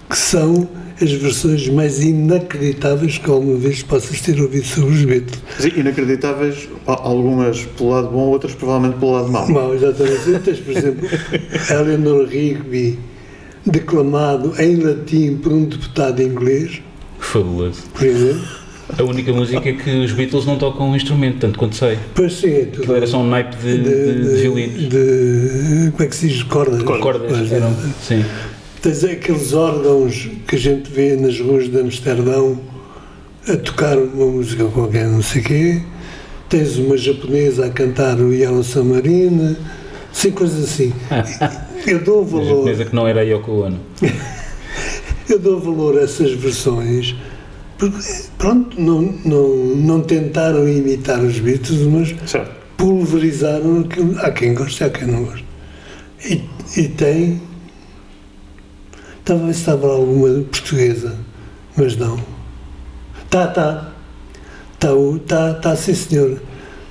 [0.09, 0.67] que são
[1.01, 5.41] as versões mais inacreditáveis que alguma vez possas ter ouvido sobre os Beatles.
[5.57, 9.47] Sim, inacreditáveis, algumas pelo lado bom, outras provavelmente pelo lado mau.
[9.49, 10.39] Mal, exatamente.
[10.43, 11.09] Tens, por exemplo,
[11.69, 12.99] Eleanor Rigby
[13.65, 16.81] declamado em latim por um deputado inglês,
[17.19, 17.83] Fabuloso.
[17.93, 18.60] por exemplo.
[18.97, 21.97] A única música é que os Beatles não tocam um instrumento, tanto quanto sei.
[22.13, 22.95] Pois sim, é tudo.
[22.95, 24.89] Era só um naipe de, de, de, de violinos.
[24.89, 26.43] de- como é que se diz?
[26.43, 26.83] Cordas.
[26.83, 27.31] Cordas.
[27.31, 28.23] Pois, Eram, sim.
[28.81, 32.59] Tens aqueles órgãos que a gente vê nas ruas de Amsterdão
[33.47, 35.81] a tocar uma música qualquer, não sei o quê.
[36.49, 39.55] Tens uma japonesa a cantar o Yellow Submarine,
[40.11, 40.91] sim, coisas assim.
[41.87, 42.45] Eu dou A valor.
[42.47, 43.79] japonesa que não era a Yoko Ono.
[45.29, 47.15] Eu dou valor a essas versões
[47.89, 52.51] porque, pronto, não, não, não tentaram imitar os Beatles, mas Certo.
[52.77, 54.19] pulverizaram aquilo.
[54.19, 55.45] Há quem goste, há quem não goste.
[56.23, 56.43] E,
[56.77, 57.41] e tem.
[59.19, 61.15] Estava a ver se estava alguma portuguesa,
[61.75, 62.19] mas não.
[63.29, 63.91] Tá, tá.
[64.73, 66.41] Está, o- tá, tá, sim senhor.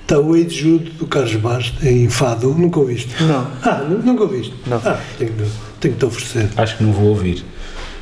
[0.03, 2.49] Está o Ei de Judo do Carlos Bastos em Fado.
[2.53, 3.15] Nunca ouviste?
[3.23, 3.47] Não.
[3.63, 4.55] Ah, nu- nunca ouviste?
[4.67, 4.79] Não.
[4.79, 5.33] Ah, tenho,
[5.81, 6.49] tenho que te oferecer.
[6.57, 7.45] Acho que não vou ouvir.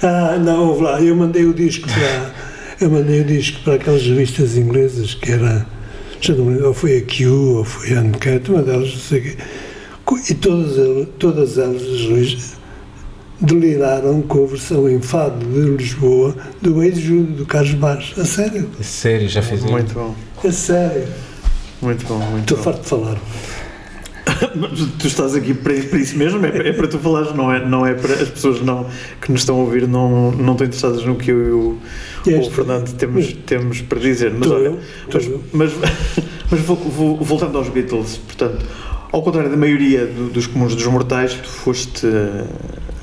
[0.02, 2.47] Ah, não, ouve lá, eu mandei o disco para.
[2.80, 5.66] Eu mandei o disco para aquelas revistas inglesas que era.
[6.20, 9.00] Já não me lembro, ou foi a Q, ou foi a Uncut, uma delas, não
[9.00, 9.36] sei o quê.
[10.30, 12.52] E todas, elas- todas elas, as revistas,
[13.40, 18.20] deliraram com a versão em fado de Lisboa do ex-judo do Carlos Baixo.
[18.20, 20.14] A sério, A Sério, já fez Muito bom.
[20.44, 21.06] a sério.
[21.80, 22.62] Muito bom, muito Estou bom.
[22.64, 23.18] farto de falar.
[24.98, 27.86] Tu estás aqui para, para isso mesmo, é, é para tu falares, não é, não
[27.86, 28.86] é para as pessoas não,
[29.20, 31.50] que nos estão a ouvir não, não estão interessadas no que eu e
[32.32, 34.32] o, o Fernando temos, temos para dizer.
[34.36, 34.78] Mas, olha, eu,
[35.12, 35.72] mas, mas,
[36.50, 38.64] mas vou- vou- voltando aos Beatles, portanto,
[39.10, 42.44] ao contrário da maioria do- dos comuns dos mortais, tu foste eh,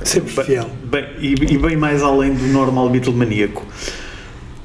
[0.04, 0.70] Sempre bem- fiel.
[0.84, 3.66] bem- e, e bem mais além do normal Beatlemaníaco.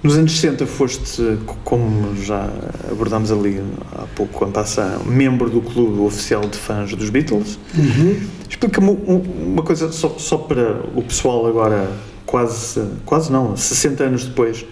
[0.02, 2.48] Nos anos 60 foste, como já
[2.90, 7.58] abordámos ali há pouco, quando passa, membro do clube oficial de fãs dos Beatles.
[7.76, 8.18] Uhum.
[8.48, 11.90] Explica-me um- uma coisa, só, só para o pessoal agora,
[12.24, 14.64] quase, quase não, 60 anos depois.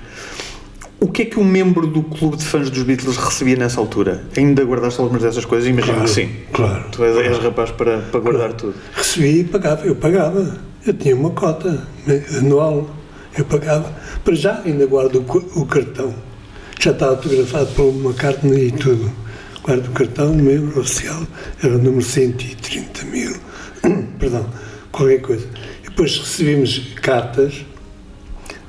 [0.99, 4.25] O que é que um membro do clube de fãs dos Beatles recebia nessa altura?
[4.37, 5.69] Ainda guardaste algumas dessas coisas?
[5.69, 6.31] Imagino Claro, que sim.
[6.55, 6.85] Claro.
[6.91, 8.75] Tu és, rapaz para, para guardar tudo.
[8.95, 10.57] Recebi e pagava, eu pagava.
[10.87, 11.87] Eu tinha uma cota
[12.39, 12.89] anual,
[13.37, 13.93] eu pagava.
[14.29, 16.15] Para já ainda guardo o, o cartão.
[16.79, 19.11] Já está autografado por uma carta e tudo.
[19.63, 21.23] Guardo o cartão, membro oficial,
[21.65, 23.35] era o número 130 mil.
[24.21, 24.47] Perdão,
[24.93, 25.47] qualquer coisa.
[25.83, 27.65] E depois recebemos cartas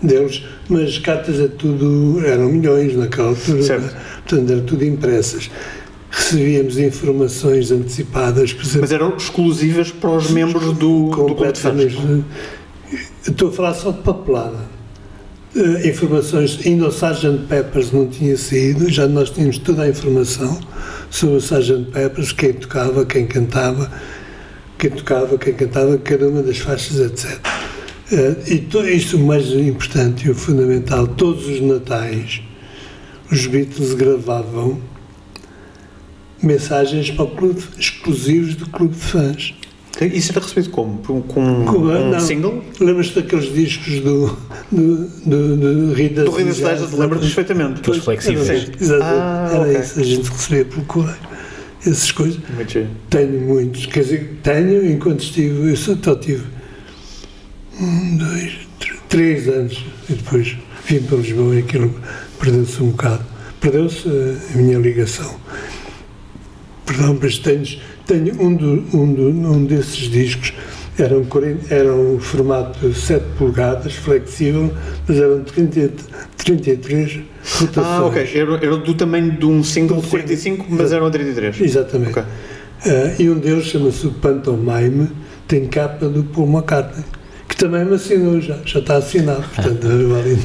[0.01, 3.83] deles, mas cartas é tudo, eram milhões naquela altura, Certo.
[3.83, 4.01] né?
[4.25, 5.51] portanto eram tudo impressas.
[6.09, 11.11] Recebíamos informações antecipadas, exemplo, Mas eram exclusivas para os membros do, do.
[13.27, 14.78] Estou a falar só de papelada.
[15.55, 17.47] Eh, informações, ainda o Sgt.
[17.47, 20.59] Peppers não tinha saído, já nós tínhamos toda a informação
[21.09, 21.85] sobre o Sgt.
[21.91, 23.91] Peppers, quem tocava, quem cantava,
[24.77, 27.39] quem tocava, quem cantava, cada uma das faixas, etc.
[28.11, 32.41] Eh, e to- isto o mais importante e o fundamental, todos os natais,
[33.31, 34.79] os Beatles gravavam
[36.43, 39.53] mensagens para o clube, exclusivos do clube de fãs.
[40.05, 40.97] Isso era recebido como?
[40.99, 42.19] Com, com Com- um não.
[42.19, 42.63] single?
[42.79, 44.37] Lembras-te daqueles discos do,
[44.71, 45.57] do, do,
[45.87, 47.79] do Rita Do Rei das Tejas, lembro-me perfeitamente.
[47.81, 48.49] Aqueles flexíveis.
[48.49, 49.79] Era, exato, Ah, era ok.
[49.79, 51.17] isso, a gente recebia pelo correio.
[51.81, 52.39] Essas coisas.
[52.55, 52.87] Muito.
[53.09, 56.43] Tenho muitos, quer dizer, tenho enquanto estive, eu só, só tive
[57.79, 61.93] um, dois, tr- três anos e depois vim para Lisboa e aquilo
[62.39, 63.23] perdeu-se um bocado.
[63.61, 65.33] Perdeu-se eh, a minha ligação.
[66.85, 67.63] Perdão, mas tenho,
[68.09, 70.51] tenho um, do, um, do, um desses discos,
[70.97, 74.73] era um, 40 era um formato 7 polegadas, flexível,
[75.07, 75.91] mas eram 30,
[76.35, 77.19] 33
[77.59, 77.77] rotações.
[77.77, 78.31] Ah, ok.
[78.33, 80.57] Era, era do tamanho de um single de single.
[80.57, 81.61] 45, mas eram 33.
[81.61, 82.09] Exatamente.
[82.09, 82.23] Ok.
[82.85, 85.09] Ah, e um deles chama-se o Pantomime,
[85.47, 87.05] tem capa do Paul McCartney,
[87.47, 90.39] que também me assinou já, já está assinado, portanto, vale.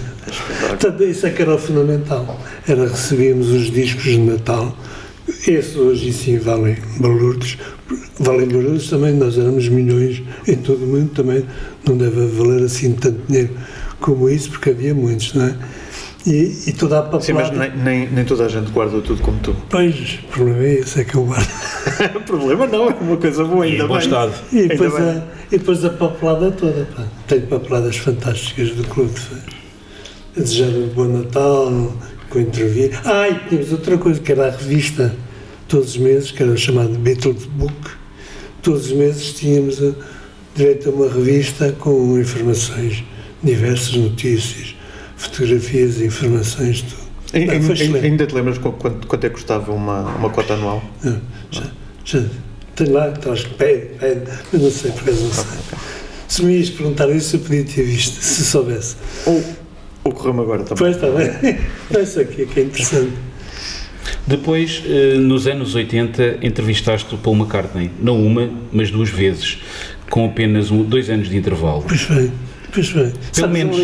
[0.69, 4.77] portanto isso é que era o fundamental, era recebíamos os discos de Natal,
[5.29, 7.57] esses hoje sim valem balurdos,
[8.19, 11.45] valem balurdos também, nós éramos milhões em todo o mundo, também
[11.87, 13.51] não deve valer assim tanto dinheiro
[14.01, 15.55] como isso, porque havia muitos, não é?
[16.27, 17.25] E, e toda a papelada...
[17.25, 19.55] Sim, mas nem, nem, nem toda a gente guarda tudo como tu.
[19.69, 21.47] Pois, o problema é esse, é que eu guardo.
[22.27, 24.03] problema não, é uma coisa boa, E ainda bom bem.
[24.05, 24.33] estado.
[24.51, 25.03] E Ainda depois, bem.
[25.03, 26.89] a, e depois a papelada toda.
[26.97, 27.05] Pá.
[27.29, 29.13] Tenho papeladas fantásticas do Clube
[30.35, 31.93] de desejar um bom Natal,
[32.35, 32.91] com entrevia.
[33.05, 35.15] Ah, e tínhamos outra coisa, que era a revista,
[35.69, 37.75] todos os meses, que era o chamado Beatles Book.
[38.61, 39.93] Todos os meses tínhamos a,
[40.57, 43.05] direito a uma revista com informações,
[43.43, 44.75] diversas notícias,
[45.17, 47.05] fotografias, informações, tudo.
[47.35, 48.05] Não, foi ai- excelente.
[48.07, 50.83] Ainda te lembras qu- quanto, quanto é que custava uma, uma cota anual?
[51.03, 51.21] Não,
[51.51, 51.63] já,
[52.05, 52.23] já,
[52.75, 55.45] tenho lá, atrás que pede, pede, mas não sei, por acaso não sei.
[56.29, 58.97] Se me ias perguntar isso, eu podia ter visto, se soubesse.
[59.27, 59.45] Ou
[60.05, 60.77] ocorreu-me agora também.
[60.79, 61.59] Pois está bem,
[62.03, 63.13] isso aqui que é interessante.
[64.27, 69.59] Depois, eh, nos anos 80, entrevistaste o Paul McCartney, não uma, mas duas vezes,
[70.11, 71.85] com apenas um- dois anos de intervalo.
[71.87, 72.33] Pois bem,
[72.73, 73.13] pois bem.
[73.33, 73.77] Sabes menos.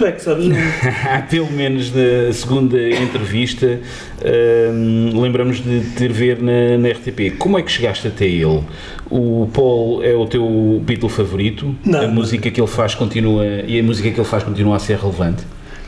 [0.00, 0.46] Tu é que sabes.
[1.28, 3.78] Pelo menos na segunda entrevista,
[4.72, 7.36] hum, lembramos de ter ver na, na RTP.
[7.38, 8.64] Como é que chegaste até ele?
[9.10, 11.76] O Paul é o teu Beatle favorito?
[11.84, 12.00] Não.
[12.00, 14.96] A música que ele faz continua e a música que ele faz continua a ser
[14.96, 15.42] relevante?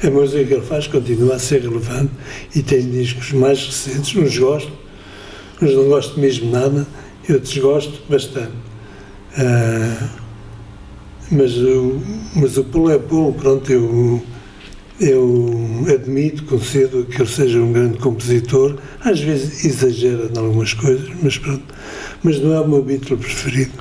[0.05, 2.11] A música que ele faz continua a ser relevante
[2.55, 4.73] e tem discos mais recentes, uns gosto,
[5.63, 6.87] uns não gosto mesmo nada,
[7.27, 8.53] e outros gosto bastante.
[9.39, 10.22] Ah,
[11.33, 12.01] mas, o,
[12.37, 14.23] mas o Paulo é Paulo, pronto, eu,
[15.01, 21.09] eu admito, concedo que ele seja um grande compositor, às vezes exagera em algumas coisas,
[21.23, 21.65] mas pronto.
[22.23, 23.73] Mas não é o meu Beatle preferido.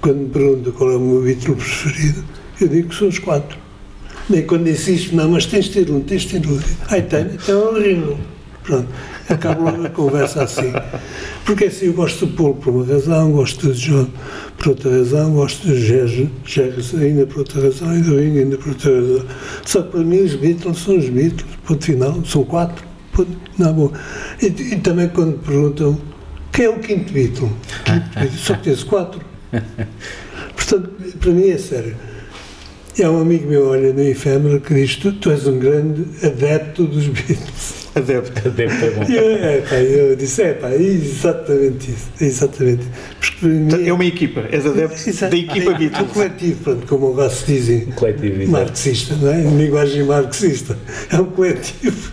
[0.00, 2.24] Quando me perguntam qual é o meu Beatle preferido,
[2.60, 3.58] eu digo que são os quatro.
[4.28, 6.58] Nem quando insisto, não, mas tens de ter um, tens de ter um.
[6.88, 8.18] Ai, tenho, então é o Ringo.
[8.68, 8.86] Pronto,
[9.30, 10.74] acabo logo a conversa assim.
[11.46, 14.06] Porque assim, eu gosto do Paulo por uma razão, gosto do John
[14.58, 16.30] por outra razão, gosto do Jerry
[17.00, 19.24] ainda por outra razão, e do Ringo ainda por outra razão.
[19.64, 22.84] Só que para mim os Beatles são os Beatles, ponto final, são quatro.
[23.14, 23.92] Ponto, não, bom.
[24.42, 25.98] E, e também quando perguntam
[26.52, 27.50] quem é o quinto Beatle?
[27.86, 29.20] Quinto Beatle, só conheço quatro.
[30.54, 31.96] Portanto, para mim é sério.
[32.98, 36.04] E há um amigo meu, olha, no efêmero, que diz: tu, tu és um grande
[36.22, 37.77] adepto dos Beatles.
[37.98, 38.50] Adepto.
[38.50, 39.02] Deve ter bom.
[39.04, 42.08] Eu, é, pá, eu disse: é, pá, é exatamente isso.
[42.20, 42.86] É exatamente.
[43.20, 43.86] Porque para mim.
[43.88, 45.30] É uma equipa, és adepto Exato.
[45.32, 46.12] da equipa É um Beatles.
[46.12, 47.80] coletivo, pronto, como lá se dizem.
[47.86, 48.50] Coletivo, exato.
[48.50, 49.42] Marxista, não é?
[49.42, 50.78] Em linguagem marxista.
[51.10, 52.12] É um coletivo.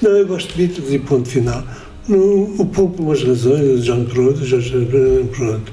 [0.00, 1.64] Não, eu gosto de Beatles e ponto final.
[2.08, 4.06] No, o Paul por umas razões, o John
[4.42, 4.88] Jorge
[5.36, 5.72] pronto.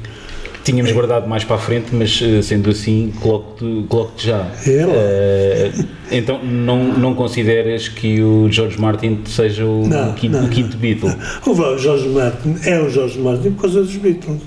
[0.65, 4.47] Tínhamos guardado mais para a frente, mas eh, sendo assim, coloco-te coloco já.
[4.65, 5.71] Eh,
[6.11, 10.75] então, não, não consideras que o George Martin seja o, Não, quinto, não, o quinto
[10.75, 11.11] Beatle?
[11.45, 14.41] O, o Jorge Martin é o Jorge Martin por causa dos Beatles.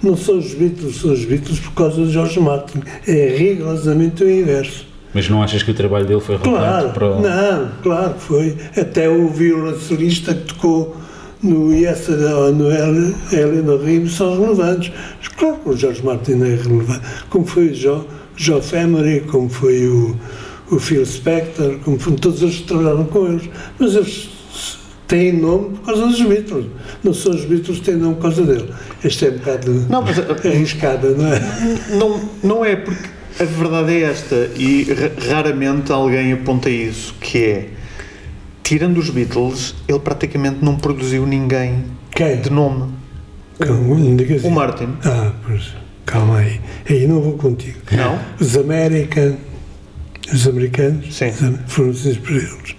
[0.00, 2.80] não são os Beatles, são os Beatles por causa de George Martin.
[3.06, 4.86] É rigorosamente o inverso.
[5.12, 7.20] Mas não achas que o trabalho dele foi Claro, para o...
[7.20, 8.56] não, claro que foi.
[8.80, 10.96] Até o violoncelista que tocou
[11.42, 14.92] no Yesterday ou no El- Eleanor Rim são relevantes.
[15.36, 17.00] Claro que o George Martin é relevante.
[17.30, 18.02] Como foi o Joe,
[18.36, 20.16] Joe Emery, como foi o,
[20.70, 23.48] o Phil Spector, como foram todos eles que trabalharam com eles.
[23.78, 24.28] Mas eles
[25.06, 26.66] têm nome por causa dos Beatles.
[27.04, 28.68] Não são os Beatles que têm nome por causa dele.
[29.04, 31.40] Este é um bocado Não, mas uh, arriscado, não é?
[31.98, 33.08] não, não é porque
[33.38, 37.68] a verdade é esta e ra- raramente alguém aponta isso, que é
[38.66, 42.40] tirando os Beatles, ele praticamente não produziu ninguém Quem?
[42.40, 42.92] de nome.
[43.60, 44.50] Calma, não digas O.
[44.50, 44.88] Martin.
[45.04, 45.72] Ah, pois,
[46.04, 46.60] calma aí.
[46.90, 47.78] Aí não vou contigo.
[47.92, 48.18] Não?
[48.40, 49.36] Os American,
[50.32, 51.28] os americanos Sim.
[51.28, 52.76] os am- foram decididos por eles.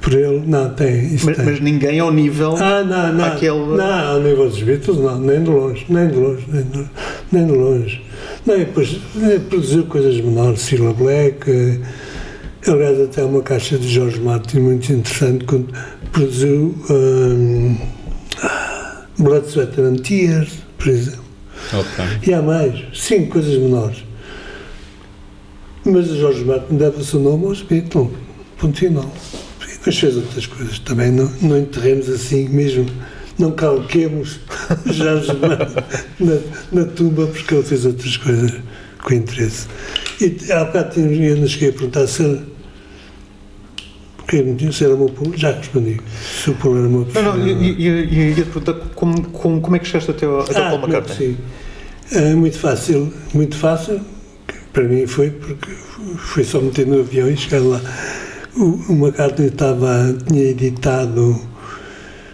[0.00, 1.12] Por ele, não, tem.
[1.24, 1.44] Mas, tem.
[1.44, 3.24] mas ninguém ao nível ah, não, não.
[3.24, 3.76] aquele.
[3.76, 6.90] Não, ao nível dos Beatles, não, nem de longe, nem de longe, nem de longe.
[7.30, 8.02] Nem de longe.
[8.44, 11.80] Não, depois eh, produziu coisas menores, Cilla Black.
[12.70, 15.72] Aliás, até uma caixa de George Martin muito interessante quando
[16.12, 17.76] produziu um,
[19.18, 21.24] Blood, Sweat and Tears, por exemplo.
[21.72, 22.04] Ok.
[22.26, 24.04] E há mais, sim, coisas menores.
[25.84, 28.08] Mas o Jorge Martin deve o seu nome aos Beatles,
[28.58, 29.10] ponto final.
[29.84, 32.86] Mas fez outras coisas também, não, não enterremos assim mesmo,
[33.38, 34.40] não calquemos
[34.86, 35.84] Jorge Martin
[36.20, 36.38] na,
[36.72, 38.52] na tumba porque ele fez outras coisas
[39.02, 39.66] com interesse.
[40.20, 42.42] E há bocado eu não cheguei a perguntar se ele,
[44.28, 45.98] que se era meu pulo, já respondi.
[46.44, 49.76] Se o pulo era o meu Não, não, e- ia te perguntar como, como, como
[49.76, 51.16] é que chegaste até ao, até Ah, Paul é McCartney?
[51.30, 51.36] sim.
[52.16, 54.00] É muito fácil, muito fácil.
[54.72, 55.70] Para mim foi porque
[56.18, 57.80] foi só meter no avião e chegar lá.
[58.56, 61.40] O, o McCartney estava, tinha editado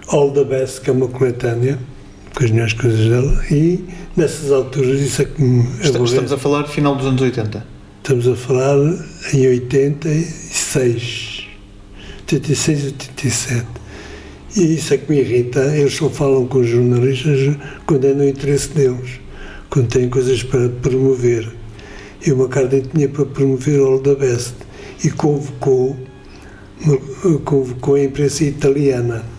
[0.09, 1.78] All the Best, que é uma coletânea,
[2.34, 3.84] com as melhores coisas dela, e
[4.16, 6.05] nessas alturas isso é que me Esta- aborrece.
[6.14, 7.64] Estamos a falar final dos anos 80.
[8.03, 8.76] Estamos a falar
[9.32, 11.24] em 86,
[12.33, 13.66] 86, 87.
[14.57, 15.61] E isso é que me irrita.
[15.77, 17.57] Eles só falam com os jornalistas
[17.87, 19.20] quando é no interesse deles,
[19.68, 21.49] quando têm coisas para promover.
[22.27, 24.55] E o McCartney tinha para promover All the Best
[25.05, 25.97] e convocou,
[27.45, 29.34] convocou a imprensa italiana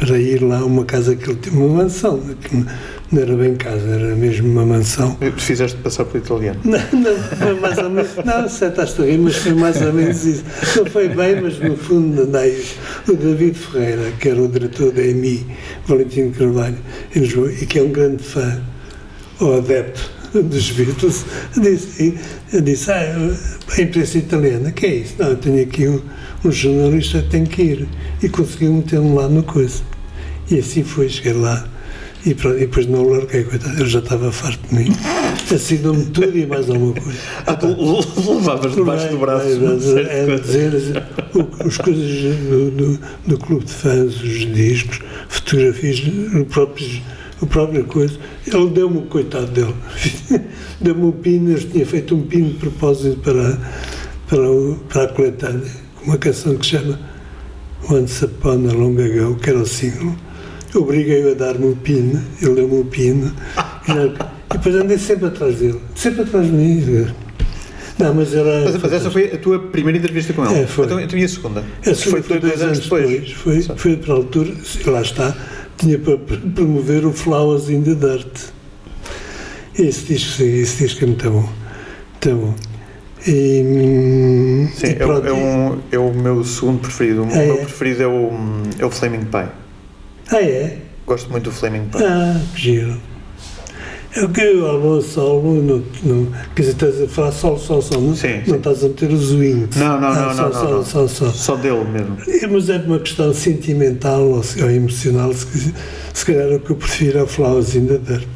[0.00, 2.64] para ir lá a uma casa que ele tinha, uma mansão, que
[3.12, 5.16] não era bem casa, era mesmo uma mansão.
[5.36, 6.58] Fizeste passar por italiano.
[6.64, 8.10] Não, não, foi mais ou menos.
[8.24, 10.44] Não, sentaste a rir, mas foi mais ou menos isso.
[10.76, 12.56] Não foi bem, mas no fundo, andai.
[13.06, 15.46] O David Ferreira, que era o diretor da EMI,
[15.86, 16.78] Valentino Carvalho,
[17.14, 18.58] em Lisboa, e que é um grande fã,
[19.38, 21.24] ou adepto dos Beatles,
[21.56, 22.14] disse,
[22.52, 23.36] e- disse ah,
[23.76, 25.14] a imprensa italiana, que é isso?
[25.18, 26.00] Não, eu tenho aqui um,
[26.44, 27.88] um jornalista tem que ir.
[28.22, 29.82] E conseguiu meter-me lá no coisa.
[30.50, 31.66] E assim foi, cheguei lá.
[32.24, 34.94] E, pronto, e depois não o larguei, coitado, ele já estava farto de mim.
[35.52, 37.18] Assinou-me tudo e mais alguma coisa.
[37.46, 37.66] Ah, tu
[38.34, 39.48] levavas debaixo do braço.
[39.48, 40.10] Certo?
[40.10, 41.02] é dizer,
[41.64, 46.02] as coisas do, do, do clube de fãs, os discos, fotografias,
[46.34, 46.86] o próprio,
[47.40, 48.18] o próprio coisa.
[48.46, 49.74] Ele deu-me o coitado dele.
[50.80, 53.58] deu-me um pino, eu tinha feito um pino de propósito para,
[54.28, 55.70] para, o, para a coletânea,
[56.04, 56.98] uma canção que se chama
[57.90, 60.14] Once Upon a Long Ago, que era o single.
[60.74, 63.32] Obriguei-o a dar-me o pino, ele deu-me o pino.
[64.52, 67.06] E depois andei sempre atrás dele, sempre atrás de mim.
[68.00, 68.64] Não, mas era.
[68.64, 70.62] Mas, mas essa foi a tua primeira entrevista com ele?
[70.62, 70.86] É, foi.
[70.86, 71.64] Então, então e a segunda?
[71.86, 73.30] Esse foi, foi dois, anos depois.
[73.30, 74.52] Foi, foi para a altura,
[74.86, 75.36] lá está,
[75.80, 78.50] tinha para pr- promover o Flowers in the Dirt.
[79.78, 81.40] Esse disco, sim, esse disco é muito bom.
[82.12, 82.54] Muito bom.
[83.26, 87.22] E, hum, Sim, e é, o- é, um, é o meu segundo preferido.
[87.22, 87.56] O Ah, meu é?
[87.58, 88.30] preferido é o,
[88.78, 89.48] é o Flaming Pie.
[90.32, 90.78] Ah, é?
[91.06, 92.02] Gosto muito do Flaming Pie.
[92.04, 93.00] Ah, que giro.
[94.16, 97.80] É o que o álbum solo, no, no, quer dizer, estás a falar solo, solo,
[97.80, 99.76] solo, não, Sim, não estás a meter os wings.
[99.76, 100.84] Não, não, Ah, não, só, não, só, não, não.
[100.84, 102.16] Só, só, Só dele mesmo.
[102.26, 105.72] É, Mas é uma questão sentimental ou, emocional, se,
[106.12, 108.26] se calhar o que eu prefiro é o Flowers in the Dirt.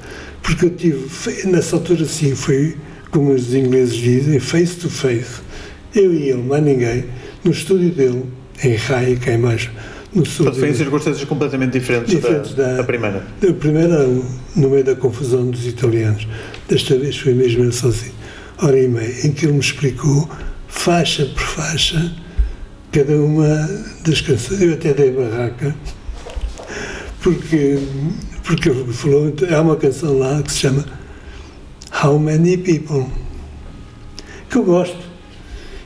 [0.42, 1.08] Porque eu tive,
[1.46, 2.76] nessa altura sim, foi,
[3.10, 5.40] como os ingleses dizem, face to face.
[5.92, 7.06] Eu e ele, mais ninguém,
[7.42, 8.24] no estúdio dele,
[8.62, 9.72] em Raia, cá em baixo,
[10.14, 13.26] no Portanto, foi em circunstâncias completamente diferentes, Diferentes da, da- da primeira.
[13.48, 14.06] A primeira,
[14.54, 16.26] no meio da confusão dos italianos.
[16.68, 18.12] Desta vez foi mesmo ele sozinho.
[18.62, 20.28] Hora e meia, em que ele me explicou,
[20.68, 22.12] faixa por faixa,
[22.92, 23.68] cada uma
[24.06, 24.62] das canções.
[24.62, 25.74] Eu até dei barraca,
[27.22, 27.78] porque,
[28.44, 29.32] porque ele falou.
[29.50, 30.84] Há uma canção lá que se chama
[32.04, 33.06] How Many People,
[34.48, 34.98] que eu gosto.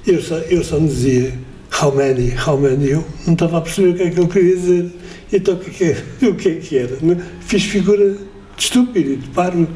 [0.07, 1.35] Eu só, eu só me dizia
[1.81, 4.57] How many, how many, eu não estava a perceber o que é que ele queria
[4.57, 4.91] dizer.
[5.33, 6.97] Então o que é que, o que, é que era?
[7.03, 8.19] Não- Fiz figura de
[8.59, 9.69] estúpido, de parvo.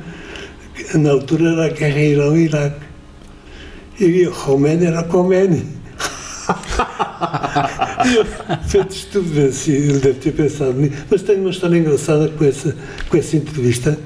[0.94, 2.80] na altura era a guerra Irão-Iraque.
[4.00, 5.07] E o Romênia era.
[8.05, 8.24] E eu,
[8.66, 10.94] feito estúpido assim, ele deve ter pensado nisso.
[11.11, 12.76] Mas tenho uma história engraçada com essa,
[13.09, 13.96] com essa entrevista.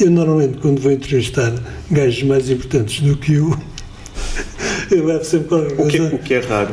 [0.00, 1.52] Eu normalmente quando vou entrevistar
[1.90, 3.54] gajos mais importantes do que eu,
[4.90, 6.14] eu levo sempre qualquer O que, coisa.
[6.14, 6.70] o que é raro.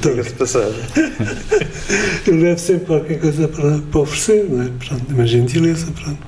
[0.00, 0.80] Diga-se passagem.
[2.26, 4.70] Eu levo sempre qualquer coisa para, para oferecer, não é?
[4.78, 6.18] Pronto, uma gentileza, pronto.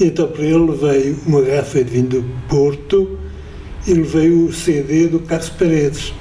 [0.00, 3.18] E então para ele levei uma garrafa de vinho do Porto
[3.86, 6.12] e levei o CD do Carlos Paredes,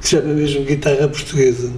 [0.00, 1.70] que se chama mesmo Guitarra Portuguesa.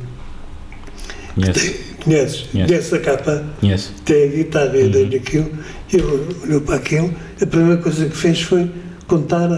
[1.34, 1.74] Conheces?
[2.04, 2.48] Conheço.
[2.52, 3.44] Conheces a capa?
[3.60, 3.92] conheço.
[4.04, 5.50] Tem a guitarra e dei-lhe aquilo,
[5.92, 8.70] e ele olhou para aquilo, a primeira coisa que fez foi
[9.06, 9.48] contar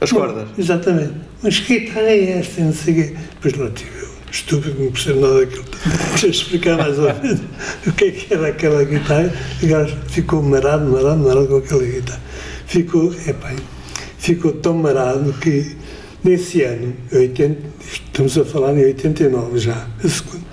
[0.00, 0.48] As cordas.
[0.58, 1.14] Exatamente.
[1.42, 2.60] Mas que guitarra é esta?
[2.62, 3.14] Não sei o quê.
[3.42, 5.64] Depois lá tive eu, estúpido, não percebo nada daquilo.
[6.10, 7.40] Deixa explicar mais ou menos
[7.86, 9.32] o que é que era aquela guitarra.
[9.62, 12.20] E gajo ficou marado, marado, marado com aquela guitarra.
[12.66, 13.52] Ficou, epá,
[14.18, 15.76] ficou tão marado que
[16.24, 17.58] nesse ano, 80,
[17.92, 20.44] estamos a falar em 89 já, a segunda,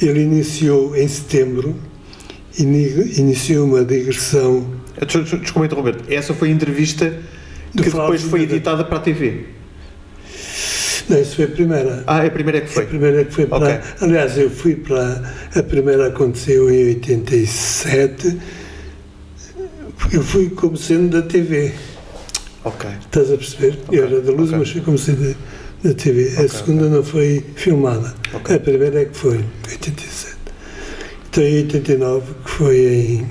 [0.00, 1.74] ele iniciou em setembro,
[2.58, 4.66] ini- iniciou uma digressão
[5.00, 5.96] des- Desculpa interromper.
[6.08, 7.10] Essa foi a entrevista
[7.74, 9.46] que depois foi editada para a TV.
[11.08, 12.04] Não, isso foi a primeira.
[12.06, 12.86] Ah, a primeira é que A foi.
[12.86, 13.76] primeira que foi para.
[13.76, 13.80] Ok.
[14.02, 15.34] Aliás, eu fui para.
[15.54, 18.38] A primeira aconteceu em 87.
[20.12, 21.72] Eu fui como sendo da TV.
[22.64, 22.88] Ok.
[23.00, 23.78] Estás a perceber?
[23.90, 24.58] Eu era da luz, ok.
[24.58, 25.34] mas fui como sendo
[25.82, 26.28] da, da TV.
[26.36, 28.14] a Ok, segunda não foi filmada.
[28.34, 30.36] A primeira é que foi, em 87.
[31.30, 33.26] Então em 89, que foi em.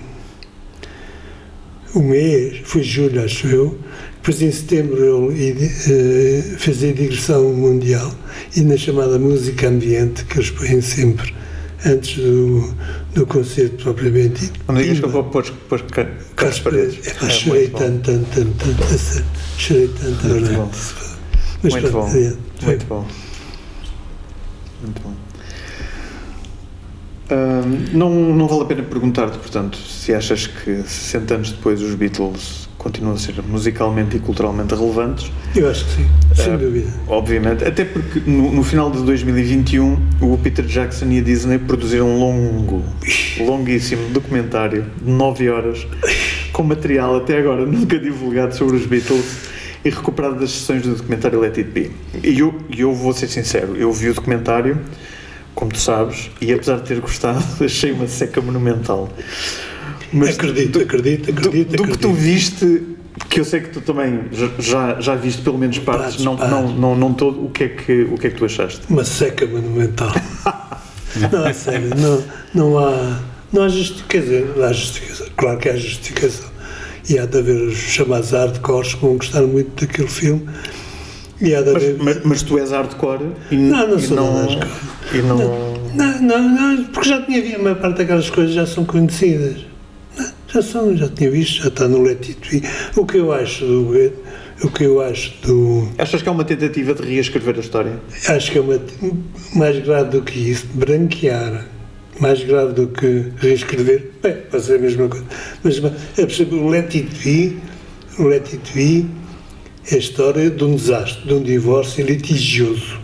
[1.96, 3.78] Um mês, foi julho, acho eu.
[4.28, 8.14] Depois em setembro ele eh, fez a digressão mundial
[8.58, 11.34] e na chamada música ambiente, que eles põem sempre
[11.86, 12.74] antes do,
[13.16, 14.60] do concerto propriamente dito.
[14.74, 16.96] Me digas que eu vou pôr, pôr ca- Carlos Paredes.
[16.98, 17.08] Paredes.
[17.08, 19.24] Epá, É, chorei muito tanto, tanto, tanto, tanto.
[19.58, 20.72] Chorei tanto, Muito bom.
[21.64, 22.66] Mas Muito pronto, bom.
[22.66, 23.08] Muito bom.
[24.82, 25.14] Muito bom.
[27.94, 32.66] Não, não vale a pena perguntar-te, portanto, se achas que 60 anos depois os Beatles
[32.88, 35.30] continuam a ser musicalmente e culturalmente relevantes.
[35.54, 36.88] Eu acho que sim, sem Eh, dúvida.
[37.08, 42.08] Obviamente, até porque no, no final de 2021 o Peter Jackson e a Disney produziram
[42.10, 42.84] um longo,
[43.40, 45.86] longuíssimo documentário de 9 horas
[46.54, 49.50] com material até agora nunca divulgado sobre os Beatles
[49.84, 51.92] e recuperado das sessões do documentário Let It Be.
[52.24, 54.80] E eu, e eu vou ser sincero, eu vi o documentário,
[55.54, 59.10] como tu sabes, e apesar de ter gostado, achei uma seca monumental.
[60.30, 62.14] Acredito, acredito, do, acredito, do que tu acredito.
[62.14, 62.84] viste,
[63.30, 64.22] que eu sei que tu também
[64.60, 66.51] já- já, viste pelo menos partes, não, partes.
[66.55, 68.82] não, não, não todo, o que, é que, o que é que tu achaste?
[68.89, 70.12] Uma seca monumental.
[71.32, 73.20] não, a sério, não, não há.
[73.51, 74.08] Não há justificação.
[74.10, 75.28] Quer dizer, há justificação.
[75.38, 76.49] Claro que há justificação.
[77.10, 80.45] E há de haver os chamados hardcores que vão gostar muito daquele filme.
[81.39, 81.97] E há de Mas, haver.
[81.99, 84.70] mas, mas tu és hardcore e Não, não e sou não, hardcore.
[85.14, 85.38] E não,
[85.95, 89.66] Não, não, não, porque já tinha visto, a maior parte daquelas coisas já são conhecidas.
[90.62, 92.68] Já tinha visto, já está no Let It Be.
[92.95, 93.91] O que eu acho do.
[94.64, 95.88] O que eu acho do.
[95.97, 97.99] Achas que é uma tentativa de reescrever a história?
[98.28, 98.80] Acho que é uma,
[99.55, 101.68] mais grave do que isso, branquear,
[102.20, 105.26] mais grave do que reescrever, bem, pode ser a mesma coisa.
[105.64, 107.58] Mas é o Let It Be,
[108.18, 109.05] o Let It Be
[109.91, 112.99] é a história de um desastre, de um divórcio litigioso.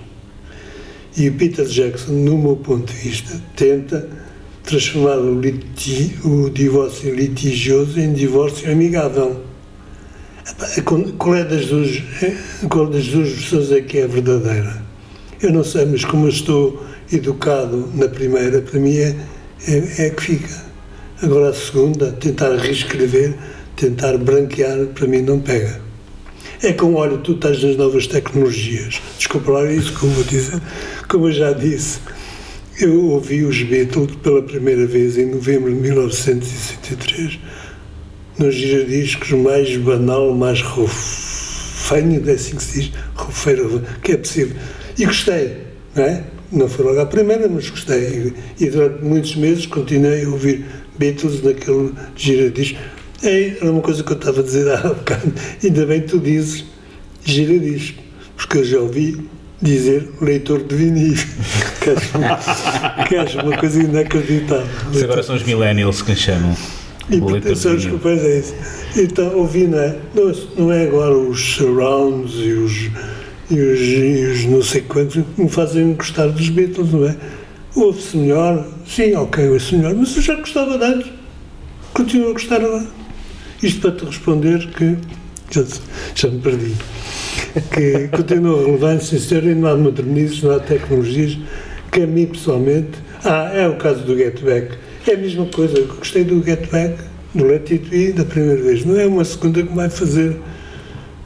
[1.16, 4.10] E o Peter Jackson, no meu ponto de vista, tenta
[4.64, 9.42] transformar o, liti, o divórcio litigioso em divórcio amigável.
[11.18, 12.02] Qual- é das duas,
[12.70, 14.82] qual das duas versões é que é verdadeira?
[15.42, 19.16] Eu não sei, mas como eu estou educado na primeira, para mim é,
[19.68, 20.64] é, é que fica.
[21.22, 23.36] Agora a segunda, tentar reescrever,
[23.76, 25.82] tentar branquear, para mim não pega.
[26.62, 29.02] É como, olha, tu estás nas novas tecnologias.
[29.18, 30.52] Desculpa lá isso, como eu, disse,
[31.10, 32.00] como eu já disse.
[32.80, 37.40] Eu ouvi os Beatles pela primeira vez em novembro de 1963
[38.40, 44.56] nos giradiscos mais banal, mais rufenho, é assim que se diz, rufeiro, que é possível.
[44.98, 45.58] E gostei,
[45.96, 46.24] não é?
[46.52, 48.34] Não foi logo à primeira, mas gostei.
[48.60, 50.66] E, e durante muitos meses continuei a ouvir
[50.98, 52.80] Beatles naquele giradisco.
[53.22, 55.32] Era uma coisa que eu estava a dizer há bocado.
[55.64, 56.66] Ainda bem que tu dizes
[57.24, 58.02] giradisco,
[58.36, 59.30] porque eu já ouvi
[59.64, 61.16] dizer leitor de vinil,
[63.08, 64.68] que acho, uma coisa inacreditável.
[64.92, 66.56] Isso agora são os millennials que chamam.
[67.10, 68.00] E O leitor de são os vinil.
[68.00, 68.54] culpados é isso.
[68.96, 69.96] Então, ouvi, não é?
[70.14, 72.90] Não, não é agora os surrounds e os,
[73.50, 77.16] e os, e os não sei quantos que me fazem gostar dos Beatles, não é?
[77.76, 81.12] Ouve-se melhor, sim, ok, ouve-se melhor, mas eu já gostava de antes.
[81.94, 82.86] Continuo a gostar agora.
[83.62, 84.98] Isto para te responder que
[85.52, 85.64] já,
[86.16, 86.74] já me perdi.
[87.72, 91.38] Que continua relevante, sim senhor, e não há modernismos, não há tecnologias,
[91.92, 92.92] que a mim pessoalmente.
[93.24, 94.76] Ah, é o caso do Get Back.
[95.08, 96.96] É a mesma coisa, eu gostei do Get Back,
[97.36, 98.84] do Let It da primeira vez.
[98.84, 100.36] Não é uma segunda que vai fazer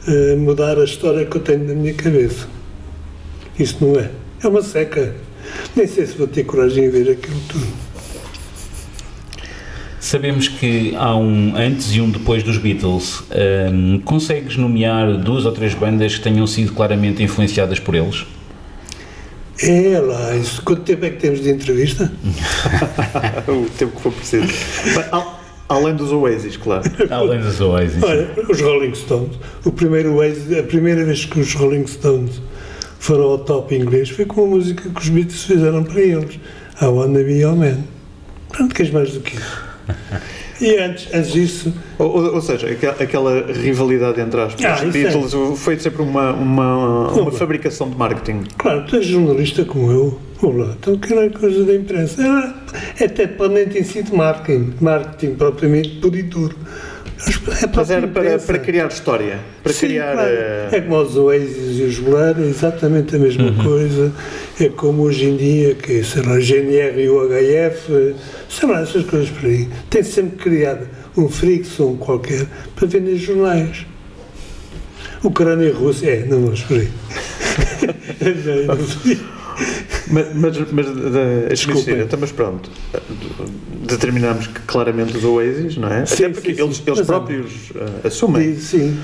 [0.06, 2.46] eh, mudar a história que eu tenho na minha cabeça.
[3.58, 4.10] Isso não é.
[4.42, 5.14] É uma seca.
[5.74, 7.87] Nem sei se vou ter coragem de ver aquilo tudo.
[10.00, 13.24] Sabemos que há um antes e um depois dos Beatles.
[13.30, 18.24] Ahm, consegues nomear duas ou três bandas que tenham sido claramente influenciadas por eles?
[19.60, 20.62] É lá, isso.
[20.62, 22.12] Quanto tempo é que temos de entrevista?
[23.48, 24.46] o tempo que for preciso.
[25.68, 26.88] Além dos Oasis, claro.
[27.10, 28.02] Além dos Oasis.
[28.02, 29.36] Olha, os Rolling Stones.
[29.64, 32.40] O primeiro Oasis, a primeira vez que os Rolling Stones
[33.00, 36.38] foram ao top inglês foi com uma música que os Beatles fizeram para eles.
[36.80, 37.78] I Wanna Be Your Man.
[38.48, 39.67] Pronto, queres mais do que isso?
[40.60, 44.92] E antes, antes disso, Ou, ou- ou seja, aqua- aquela rivalidade entre aspas, Ah, os
[44.92, 45.56] isso é.
[45.56, 48.42] Foi sempre uma, uma, uma fabricação de marketing.
[48.56, 52.20] claro, tu és jornalista como eu, olá, então que é coisa da imprensa.
[52.98, 56.56] É, até dependente em si de marketing, marketing propriamente puro e duro.
[57.26, 60.12] É a Mas era para, para criar história, para Sim, criar.
[60.12, 60.28] claro.
[60.30, 64.12] eh, É como os Oasis e os Blur, é exatamente a mesma coisa.
[64.60, 68.14] É como hoje em dia, que sei lá, GNR e o HF,
[68.48, 69.68] sei lá, essas coisas por aí.
[69.90, 70.78] Tem sempre criar
[71.16, 72.46] um fricção qualquer
[72.76, 73.84] para vender jornais.
[75.24, 76.88] Ucrânia e Rússia, é, não vamos por aí.
[78.66, 79.37] Não, não.
[80.10, 81.84] Mas, mas, mas da- Desculpem.
[81.84, 82.70] mentira, então, mas pronto,
[83.86, 86.06] determinamos que claramente os Oasis, não é?
[86.06, 86.82] Sim, Até porque sim, eles, sim.
[86.86, 88.56] eles Mas, próprios eh, assumem.
[88.56, 88.96] Sim,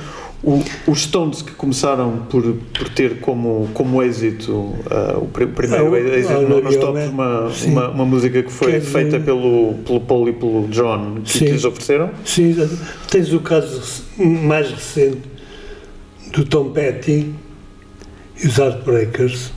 [0.47, 2.43] O- os Stones que começaram por,
[2.77, 6.77] por ter como, como êxito ah, o, pri- o primeiro Ah, o- êxito ah, nos
[6.77, 10.33] tops, Your uma, uma, uma música que foi Quer dizer- feita pelo, pelo Paul e
[10.35, 12.11] pelo John que, que lhes ofereceram.
[12.27, 12.51] sim.
[12.51, 12.77] exato.
[13.11, 15.23] Tens o caso mais recente
[16.31, 17.33] do Tom Petty
[18.43, 19.51] e os Heartbreakers.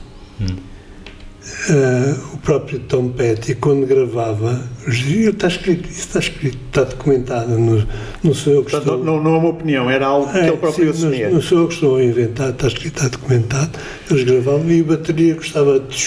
[1.70, 7.84] Ah, o próprio Tom Petty, quando gravava, está escrito, isso está escrito, está documentado, não,
[8.22, 8.96] não sou eu que estou.
[9.04, 11.30] não, não, é uma opinião, era algo que É, ele próprio sim, não- assumia.
[11.30, 13.70] Não, sou eu que estou a inventar, está escrito, está documentado.
[14.08, 16.06] Eles gravavam e a bateria gostava de.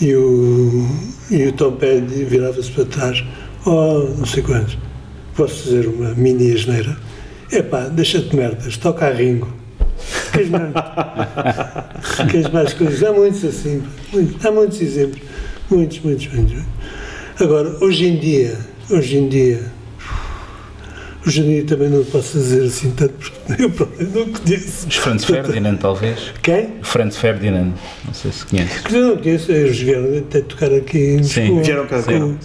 [0.00, 0.86] E o,
[1.30, 3.24] e o Tom Petty virava-se para trás,
[3.64, 4.76] oh, não sei quantos,
[5.34, 6.98] posso dizer uma mini asneira?
[7.50, 9.48] Epá, deixa-te merdas, toca a Ringo.
[12.30, 13.02] Queres mais, coisas?
[13.02, 13.82] Há muitos assim,
[14.12, 15.20] muitos, há muitos exemplos,
[15.70, 16.62] muitos, muitos, muitos.
[17.40, 18.56] Agora, hoje em dia,
[18.90, 19.60] hoje em dia,
[21.26, 24.86] hoje em dia também não posso dizer assim tanto, porque eu próprio não conheço.
[24.88, 26.32] Os Franz Ferdinand, talvez?
[26.42, 26.74] Quem?
[26.82, 27.72] Franz Ferdinand,
[28.04, 28.80] não sei se conheces.
[28.82, 31.62] Que eu não conheço, eles vieram até tocar aqui em Sim, Lisboa.
[31.62, 32.38] vieram cá, sim.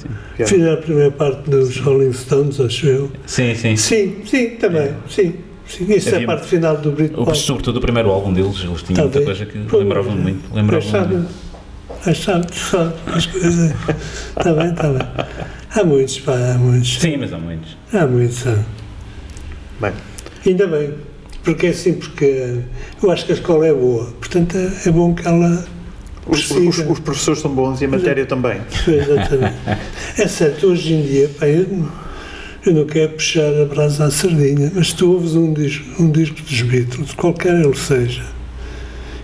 [0.46, 3.12] Fizeram a primeira parte dos Rolling Stones, acho eu.
[3.26, 3.76] Sim, sim.
[3.78, 5.36] Sim, sim, também, sim.
[5.78, 5.93] Sim.
[5.93, 7.38] Isso é a Havia- parte final do Britpop.
[7.38, 9.26] sobretudo o primeiro álbum deles, eles tinham muita Talvez.
[9.26, 10.53] coisa que Pois, lembravam muito.
[10.53, 11.30] Lembravam sabe, muito.
[13.15, 13.74] as coisas.
[14.38, 15.07] Está bem, está bem.
[15.76, 16.99] Há muitos, pá, há muitos.
[16.99, 17.78] Sim, mas há muitos.
[17.93, 18.57] Há muitos, há.
[19.80, 19.93] Bem,
[20.45, 20.93] Ainda bem,
[21.43, 22.59] porque é assim, porque
[23.01, 25.65] eu acho que a escola é boa, portanto é, é bom que ela
[26.28, 28.59] os, os, os professores são bons e a matéria também.
[28.88, 29.55] Exatamente.
[30.17, 31.88] É certo, hoje em dia, pá, eu,
[32.66, 36.41] eu não quero puxar a brasa à sardinha, mas tu ouves um disco, um disco
[36.41, 38.26] dos Beatles, qualquer ele seja,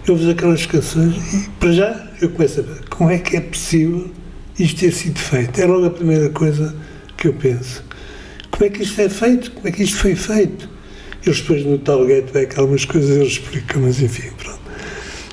[0.07, 4.09] ouves aquelas canções e, para já, eu começo a ver como é que é possível
[4.57, 5.61] isto ter sido feito.
[5.61, 6.75] É logo a primeira coisa
[7.15, 7.83] que eu penso.
[8.49, 9.51] Como é que isto é feito?
[9.51, 10.67] Como é que isto foi feito?
[11.23, 14.61] Eles depois no tal Get Back algumas coisas eles explicam, mas enfim, pronto.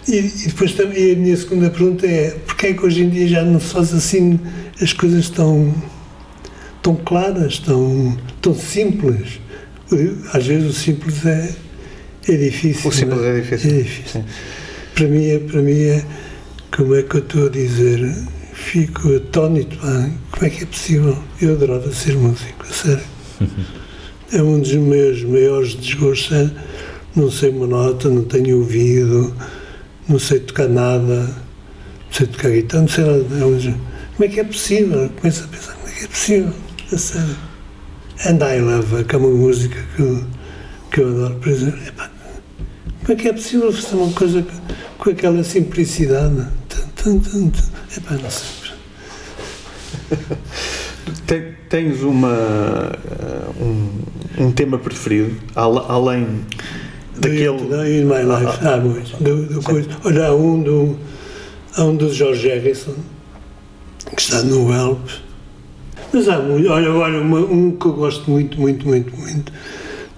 [0.07, 3.26] E, e depois também a minha segunda pergunta é porque é que hoje em dia
[3.26, 4.38] já não se faz assim
[4.80, 5.72] as coisas tão,
[6.85, 9.41] tão claras, tão, tão simples?
[10.32, 11.55] Às vezes o simples é,
[12.28, 12.91] é difícil.
[12.91, 13.70] O simples não é difícil.
[13.70, 14.20] É difícil.
[14.20, 14.24] Sim.
[14.95, 16.05] Para mim, é, para mim é,
[16.76, 18.14] como é que eu estou a dizer,
[18.53, 21.18] fico atónito, como é que é possível?
[21.41, 23.05] Eu adorava ser músico, a sério.
[24.32, 26.51] É um dos meus maiores desgostos, é,
[27.14, 29.32] não sei uma nota, não tenho ouvido,
[30.09, 33.18] não sei tocar nada, não sei tocar guitarra, não sei nada.
[33.20, 33.74] É
[34.16, 35.09] como é que é possível?
[35.20, 36.53] Começo a pensar, como é que é possível?
[36.93, 37.37] A sério.
[38.26, 40.24] And I Love, que é uma música que eu,
[40.91, 41.80] que eu adoro, por exemplo.
[41.87, 42.11] Epá,
[43.05, 44.47] como é que é possível fazer uma coisa
[44.99, 46.47] com, aquela simplicidade?
[46.68, 47.53] Tum, tum, tum.
[47.97, 48.55] Epá, não sei.
[51.68, 56.45] Tens uma, eh, um, um tema preferido, al- além
[57.16, 57.59] daquele.
[57.59, 59.12] Do In My Life, há muitos.
[59.18, 59.89] Do, do coisa.
[60.05, 60.97] Olha, há um do,
[61.76, 62.95] há um do George Harrison,
[64.14, 65.01] que está no Help.
[66.14, 66.68] Mas há muito.
[66.70, 69.52] Olha, olha uma- um que eu gosto muito, muito, muito, muito.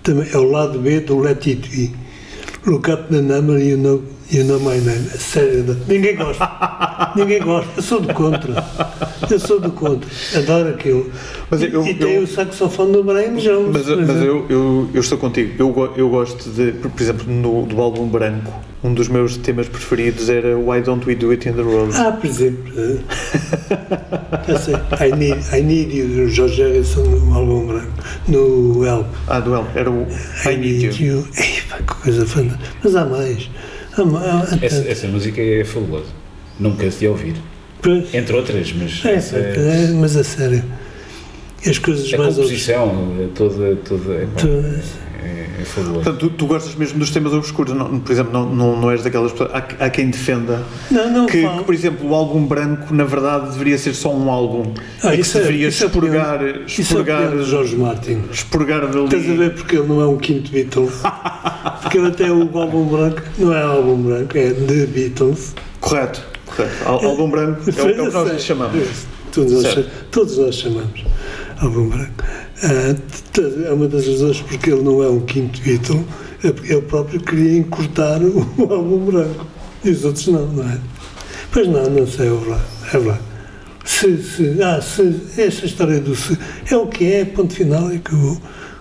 [0.03, 1.91] também é o lado B do Let It Be.
[2.67, 5.07] Look up the number you know, you know my name.
[5.15, 7.13] É sério, não- ninguém gosta.
[7.17, 7.71] ninguém gosta.
[7.77, 8.65] Eu sou do contra.
[9.31, 10.09] Eu sou do contra.
[10.37, 11.11] Adoro aquilo.
[11.51, 13.71] Mas e, eu- e tem eu- o saxofone do Brian Jones.
[13.73, 15.53] Mas, mas eu, eu, eu estou contigo.
[15.59, 18.53] Eu, eu gosto de, por exemplo, no, do álbum branco,
[18.85, 21.93] um dos meus temas preferidos era Why Don't We Do It in the Road?
[21.97, 22.73] Ah, por exemplo.
[22.77, 22.99] eh.
[25.07, 27.93] I Need, I Need You, do George Harrison no álbum branco.
[28.29, 29.07] No Help.
[29.29, 30.07] Ah, do El, era o
[30.45, 31.27] I, Need You.
[31.37, 32.71] Ei, pá, que coisa fantástica.
[32.83, 33.51] Mas há mais.
[34.05, 36.07] Ma- há, há Essa, essa música é fabulosa.
[36.59, 37.35] Nunca se de ouvir.
[37.83, 40.65] Pois, Entre outras, mas é, essa é- é, mas a sério.
[41.67, 44.85] As coisas a mais composição é toda, toda é, pá, Todas.
[45.27, 45.95] É, é fabulosa.
[46.05, 49.03] Portanto, tu, tu gostas mesmo dos temas obscuros, não, por exemplo, não, não, não és
[49.03, 49.51] daquelas pessoas.
[49.53, 53.51] Há, há quem defenda Não, não que, que, por exemplo, o álbum branco, na verdade,
[53.51, 54.73] deveria ser só um álbum
[55.03, 57.51] Ah, e que isso se é- deveria isso é expurgar, Isso é expurgar, opinião de
[57.51, 58.23] Jorge Martin.
[58.33, 59.05] expurgar dali.
[59.05, 60.91] Estás a ver porque ele não é um quinto Beatle?
[61.83, 65.55] Porque ele até o álbum branco não é álbum branco, é The Beatles.
[65.81, 66.75] Correto, correto.
[66.85, 68.89] Álbum branco é, o- é o que nós lhe chamamos.
[69.33, 71.05] Todos nós, todos nós chamamos
[71.61, 72.25] álbum branco.
[72.63, 72.97] Ah,
[73.67, 76.05] é uma das razões porque ele não é um quinto Beatle,
[76.43, 79.47] é porque ele próprio queria encurtar o, álbum branco.
[79.85, 80.79] E os outros não, não é?
[81.53, 82.65] Pois não, não sei, é verdade.
[82.89, 83.21] É verdade.
[83.85, 86.37] Se, se, ah, se, esta história do se,
[86.71, 88.41] é o que é, ponto final e acabou.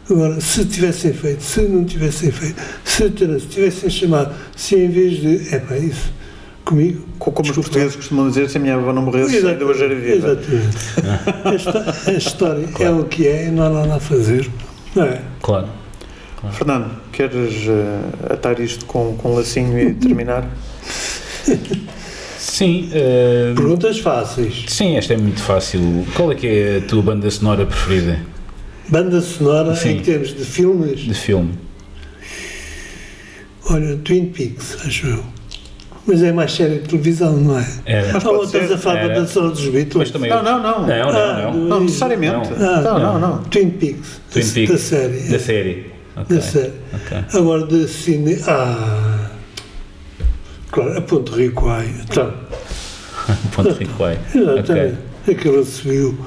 [0.09, 3.03] Agora, se tivessem feito, se não tivessem feito, se,
[3.39, 6.13] se tivessem chamado, se em vez de, é para isso,
[6.65, 7.69] comigo, Co- Como os Desculpa.
[7.69, 10.27] portugueses costumam dizer, se a minha avó não morresse, ainda hoje era viva.
[10.31, 10.77] Exatamente.
[11.45, 14.49] A, histó- a história é o que é e não há nada a fazer.
[14.95, 15.21] Não é?
[15.41, 15.67] Claro.
[16.51, 20.47] Fernando, queres eh, atar isto com, com um lacinho e terminar?
[22.37, 24.65] Sim, eh, Perguntas fáceis.
[24.67, 26.05] sim, esta é muito fácil.
[26.15, 28.19] Qual é que é a tua banda sonora preferida
[28.87, 29.97] Banda sonora Sim.
[29.97, 30.99] em termos de filmes.
[30.99, 31.53] de filme?
[33.67, 35.23] Olha, Twin Peaks, acho eu.
[36.07, 37.65] Mas é mais série de televisão, não é?
[37.85, 38.13] Era.
[38.13, 39.95] Mas Ou pode estás a falar da sonora dos Beatles?
[39.95, 40.85] Mas também Não, não, não.
[40.87, 41.67] Não, Ah, não, não.
[41.67, 42.49] Não necessariamente.
[42.57, 42.67] Não.
[42.69, 43.43] Ah, Não, não, não.
[43.45, 44.21] Twin Peaks.
[44.31, 44.71] Twin da- Peaks.
[44.71, 45.19] Da série.
[45.29, 45.39] Da é.
[45.39, 45.91] série.
[46.15, 46.35] Ok.
[46.35, 46.71] Da série.
[46.93, 47.17] ok.
[47.39, 48.37] Agora de cine.
[48.47, 49.29] Ah!
[50.71, 51.89] Claro, a Ponto Rico ai.
[52.03, 52.33] Então,
[53.55, 54.19] Ponto Rico Ai.
[54.33, 54.97] exatamente.
[55.29, 56.17] Aquele subiu.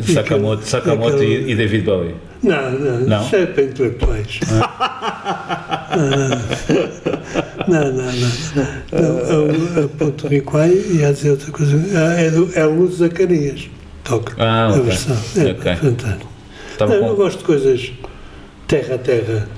[0.00, 2.14] Sakamoto, Sakamoto e, e David Bowie.
[2.42, 3.22] Não, não, Não?
[3.24, 4.40] isso é para intelectuais.
[7.68, 8.12] não, não, não.
[8.56, 8.66] não.
[8.92, 11.76] não a, a Ponto Rico ai ia dizer outra coisa.
[11.94, 13.68] Ah, É, do, é Luz Zacarias.
[14.04, 14.34] Toca.
[14.38, 14.82] Ah, a ok.
[14.82, 15.16] versão.
[15.36, 15.76] É Ok.
[15.76, 16.32] fantástico.
[16.72, 17.92] Estava, Não, eu com- gosto de coisas
[18.66, 19.48] terra a terra.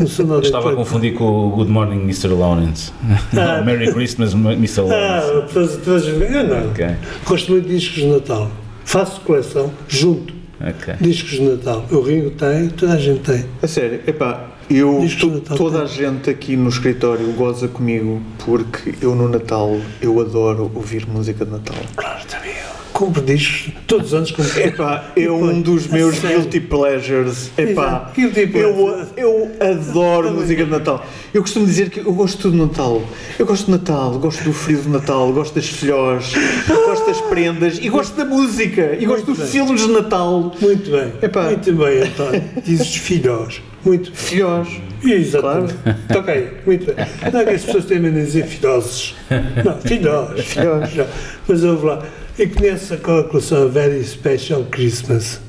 [0.00, 2.28] Estava a confundir com o Good Morning Mr.
[2.28, 2.90] Lawrence.
[3.04, 3.20] Ah.
[3.32, 4.80] Não, Merry Christmas Mr.
[4.80, 5.30] Lawrence.
[5.30, 6.70] Ah, faz, eu não.
[6.70, 6.86] Ok,
[7.26, 8.50] Gosto muito de discos de Natal.
[8.84, 10.32] Faço coleção, junto.
[10.68, 10.94] Ok.
[11.00, 11.84] Discos de Natal.
[11.90, 13.44] O Ringo tem, toda a gente tem.
[13.62, 15.86] A sério, epá, eu, Discos Natal toda tem.
[15.86, 21.44] a gente aqui no escritório goza comigo porque eu no Natal, eu adoro ouvir música
[21.44, 21.76] de Natal.
[21.96, 22.71] Claro, também eu.
[22.92, 24.60] Compro discos, todos os anos compro.
[24.60, 27.50] Epá, é um dos meus guilty pleasures.
[27.56, 29.08] Epá, guilty eu, pleasures.
[29.16, 31.04] eu adoro música de Natal.
[31.32, 33.02] Eu costumo dizer que eu gosto de Natal.
[33.38, 36.32] Eu gosto de Natal, gosto do frio de Natal, gosto das filhós,
[36.68, 40.54] gosto das prendas e gosto da música e gosto dos filmes de Natal.
[40.60, 41.12] Muito bem.
[41.22, 41.44] Epá.
[41.44, 42.42] Muito bem, António.
[42.62, 43.62] Dizes filhós.
[43.84, 44.12] Muito.
[44.12, 44.68] Filhós.
[45.02, 45.74] Exatamente.
[46.16, 47.06] Ok, muito bem.
[47.32, 49.16] Não é que as pessoas têm medo de dizer filhosos.
[49.64, 50.40] Não, filhós.
[50.44, 50.94] Filhós.
[50.94, 51.06] Não.
[51.48, 52.02] Mas ouve lá.
[52.42, 55.40] E conhece aquela coleção Very Special Christmas?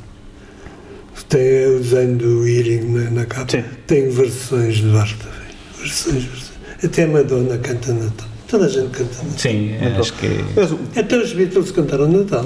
[1.28, 3.50] Tem o desenho do Earring na, na capa.
[3.52, 3.64] Sim.
[3.88, 5.08] Tem versões de da Gama.
[5.80, 6.52] Versões, versões.
[6.84, 8.28] Até a Madonna canta Natal.
[8.48, 9.38] Toda a gente canta Natal.
[9.40, 10.28] Sim, acho que.
[10.56, 12.46] Mas o- Até os Beatles cantaram Natal.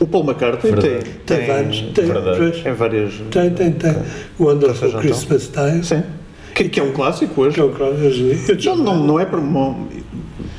[0.00, 1.10] o Paul McCartney tem, Verdade.
[1.26, 1.80] Tem, vários.
[1.92, 2.62] Tem, pois.
[2.62, 3.12] tem várias.
[3.30, 3.92] tem, tem, tem.
[4.40, 5.84] Wonderful Ou seja, Christmas Time.
[5.84, 6.02] Sim.
[6.54, 7.54] Que, que é um clássico hoje.
[7.56, 9.76] Que é o claro, hoje- eu Não, não, não é para uma.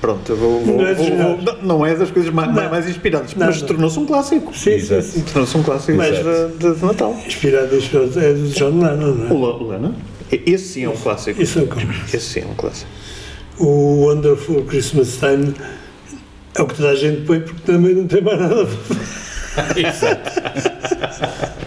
[0.01, 2.69] Pronto, eu vou, vou- Não é vou- vou- não é das coisas mais, Não.
[2.69, 4.55] mais inspiradas, Não, mas tornou-se um clássico.
[4.55, 5.21] Sim, sim, sim.
[5.21, 7.15] Tornou-se um clássico Mas- de, de- de Natal.
[7.25, 9.31] Inspirado, inspirado é do John Lennon, não é?
[9.33, 9.93] O Le- o Lennon?
[10.31, 11.41] Esse sim é um clássico.
[11.41, 12.89] Isso é o que- Esse sim é um clássico.
[13.57, 15.53] O Wonderful Christmas Time
[16.55, 19.87] é o que toda a gente põe porque também não tem mais nada a fazer.
[19.87, 21.55] Exato.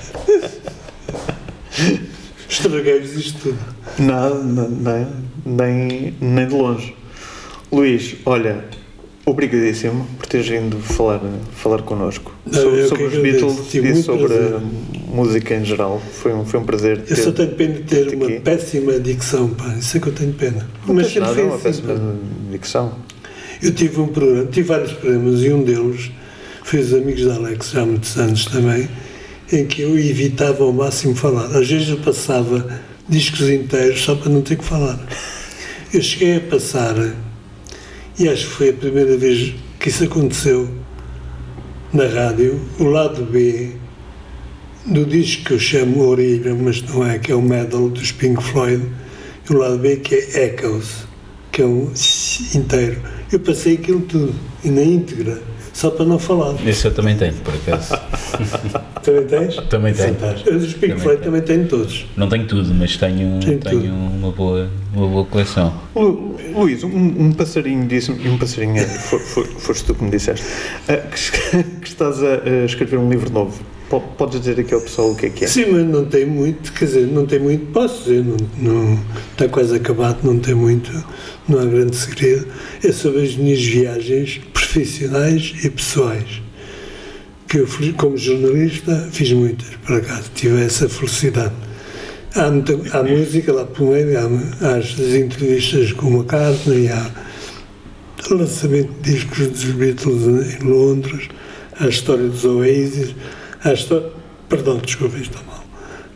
[2.49, 3.59] Estraguei-vos isto tudo.
[3.99, 4.39] Nada,
[5.47, 6.95] nem, nem de longe.
[7.71, 8.65] Luís, olha,
[9.27, 11.21] obrigadíssimo por teres vindo falar,
[11.53, 13.19] falar connosco Não, sobre, sobre os.
[13.19, 14.55] Beatles e sobre prazer.
[14.55, 14.61] a
[15.15, 16.01] música em geral.
[16.15, 18.41] Foi um, foi um prazer Eu só tenho pena de ter ter uma aqui.
[18.41, 19.75] péssima dicção, pá.
[19.79, 20.69] Isso é que eu tenho pena.
[20.87, 22.01] Mas sempre nada, foi uma assim, péssima pá.
[22.51, 22.93] dicção.
[23.63, 26.11] Eu tive um programa, tive vários programas e um deles
[26.63, 28.89] foi os Amigos da Alex, já há muitos anos também,
[29.51, 31.47] em que eu evitava ao máximo falar.
[31.47, 34.99] Às vezes eu passava discos inteiros só para não ter que falar.
[35.93, 36.95] Eu cheguei a passar,
[38.19, 40.69] e acho que foi a primeira vez que isso aconteceu
[41.93, 43.73] na rádio, o lado B
[44.85, 48.43] do disco que eu chamo Orelha, mas não é, que é o Medal dos Pink
[48.43, 48.85] Floyd,
[49.49, 51.07] e o lado B que é Echoes,
[51.53, 51.93] que é um
[52.55, 53.01] inteiro.
[53.31, 55.41] Eu passei aquilo tudo, e na íntegra,
[55.79, 56.55] só para não falar.
[56.67, 57.95] Esse eu também tenho, por acaso.
[59.03, 59.57] Também tens?
[59.71, 60.15] Também tenho.
[60.15, 60.51] Fantástico.
[60.55, 61.33] Os Pink Também Floyd tenho.
[61.33, 62.07] também tenho todos.
[62.17, 63.95] Não tenho tudo, mas tenho, Tem tenho tudo.
[63.95, 65.73] uma, boa, uma boa coleção.
[65.95, 70.11] Lu- Luís, um, um passarinho disse-me, e um passarinho for, for, foste tu que me
[70.11, 70.45] disseste,
[70.89, 73.59] ah, que, que estás a, a escrever um livro novo.
[73.89, 75.49] Po- Podes dizer aqui ao pessoal o que é que é?
[75.49, 78.99] Sim, mas não tem muito, quer dizer, não tem muito, posso dizer, não, não-
[79.33, 80.91] está quase acabado, não tem muito,
[81.49, 82.47] não há grande segredo.
[82.83, 86.43] É sobre as minhas viagens profissionais e pessoais.
[87.49, 91.55] Que eu, como jornalista, fiz muitas, por acaso, tive essa felicidade.
[92.35, 97.11] Há, muita, há música lá pelo meio, há, há as entrevistas com o McCartney, há
[98.31, 101.29] o lançamento de discos dos Beatles em Londres,
[101.81, 103.15] a história dos Oasis,
[103.65, 104.11] a história.
[104.49, 105.39] Perdão, desculpa, está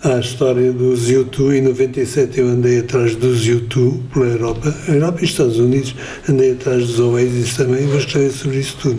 [0.04, 1.56] a história dos U2.
[1.58, 5.94] Em 97 eu andei atrás dos U2 pela Europa, Europa e Estados Unidos,
[6.28, 8.98] andei atrás dos Oasis também vou escrever sobre isso tudo.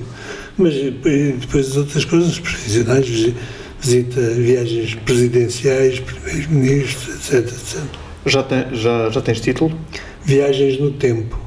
[0.58, 3.34] Mas depois, depois as outras coisas profissionais, visi-
[3.82, 7.80] visita viagens presidenciais, primeiros-ministros, etc, etc.
[8.26, 9.78] Já, tem- já, já tens título?
[10.24, 11.38] Viagens no tempo.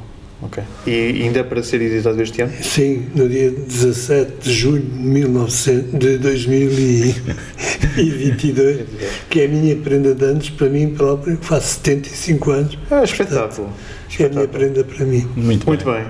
[0.47, 0.63] Ok.
[0.87, 2.53] E ainda é para ser editado este ano?
[2.63, 8.87] Sim, no dia 17 de junho de, 1900, de 2022,
[9.29, 13.03] que é a minha prenda de anos para mim próprio, que faço 75 anos, Ah,
[13.03, 13.71] espetáculo.
[14.09, 15.27] que é a minha prenda para mim.
[15.37, 15.95] Muito, Muito bem.
[15.95, 16.05] bem.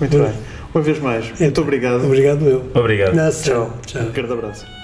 [0.00, 0.32] Muito bem.
[0.74, 2.04] Uma vez mais, muito obrigado.
[2.04, 2.64] Obrigado eu.
[2.74, 3.14] Obrigado.
[3.14, 3.78] Nossa, Tchau.
[3.86, 4.02] tchau.
[4.02, 4.79] Um grande abraço.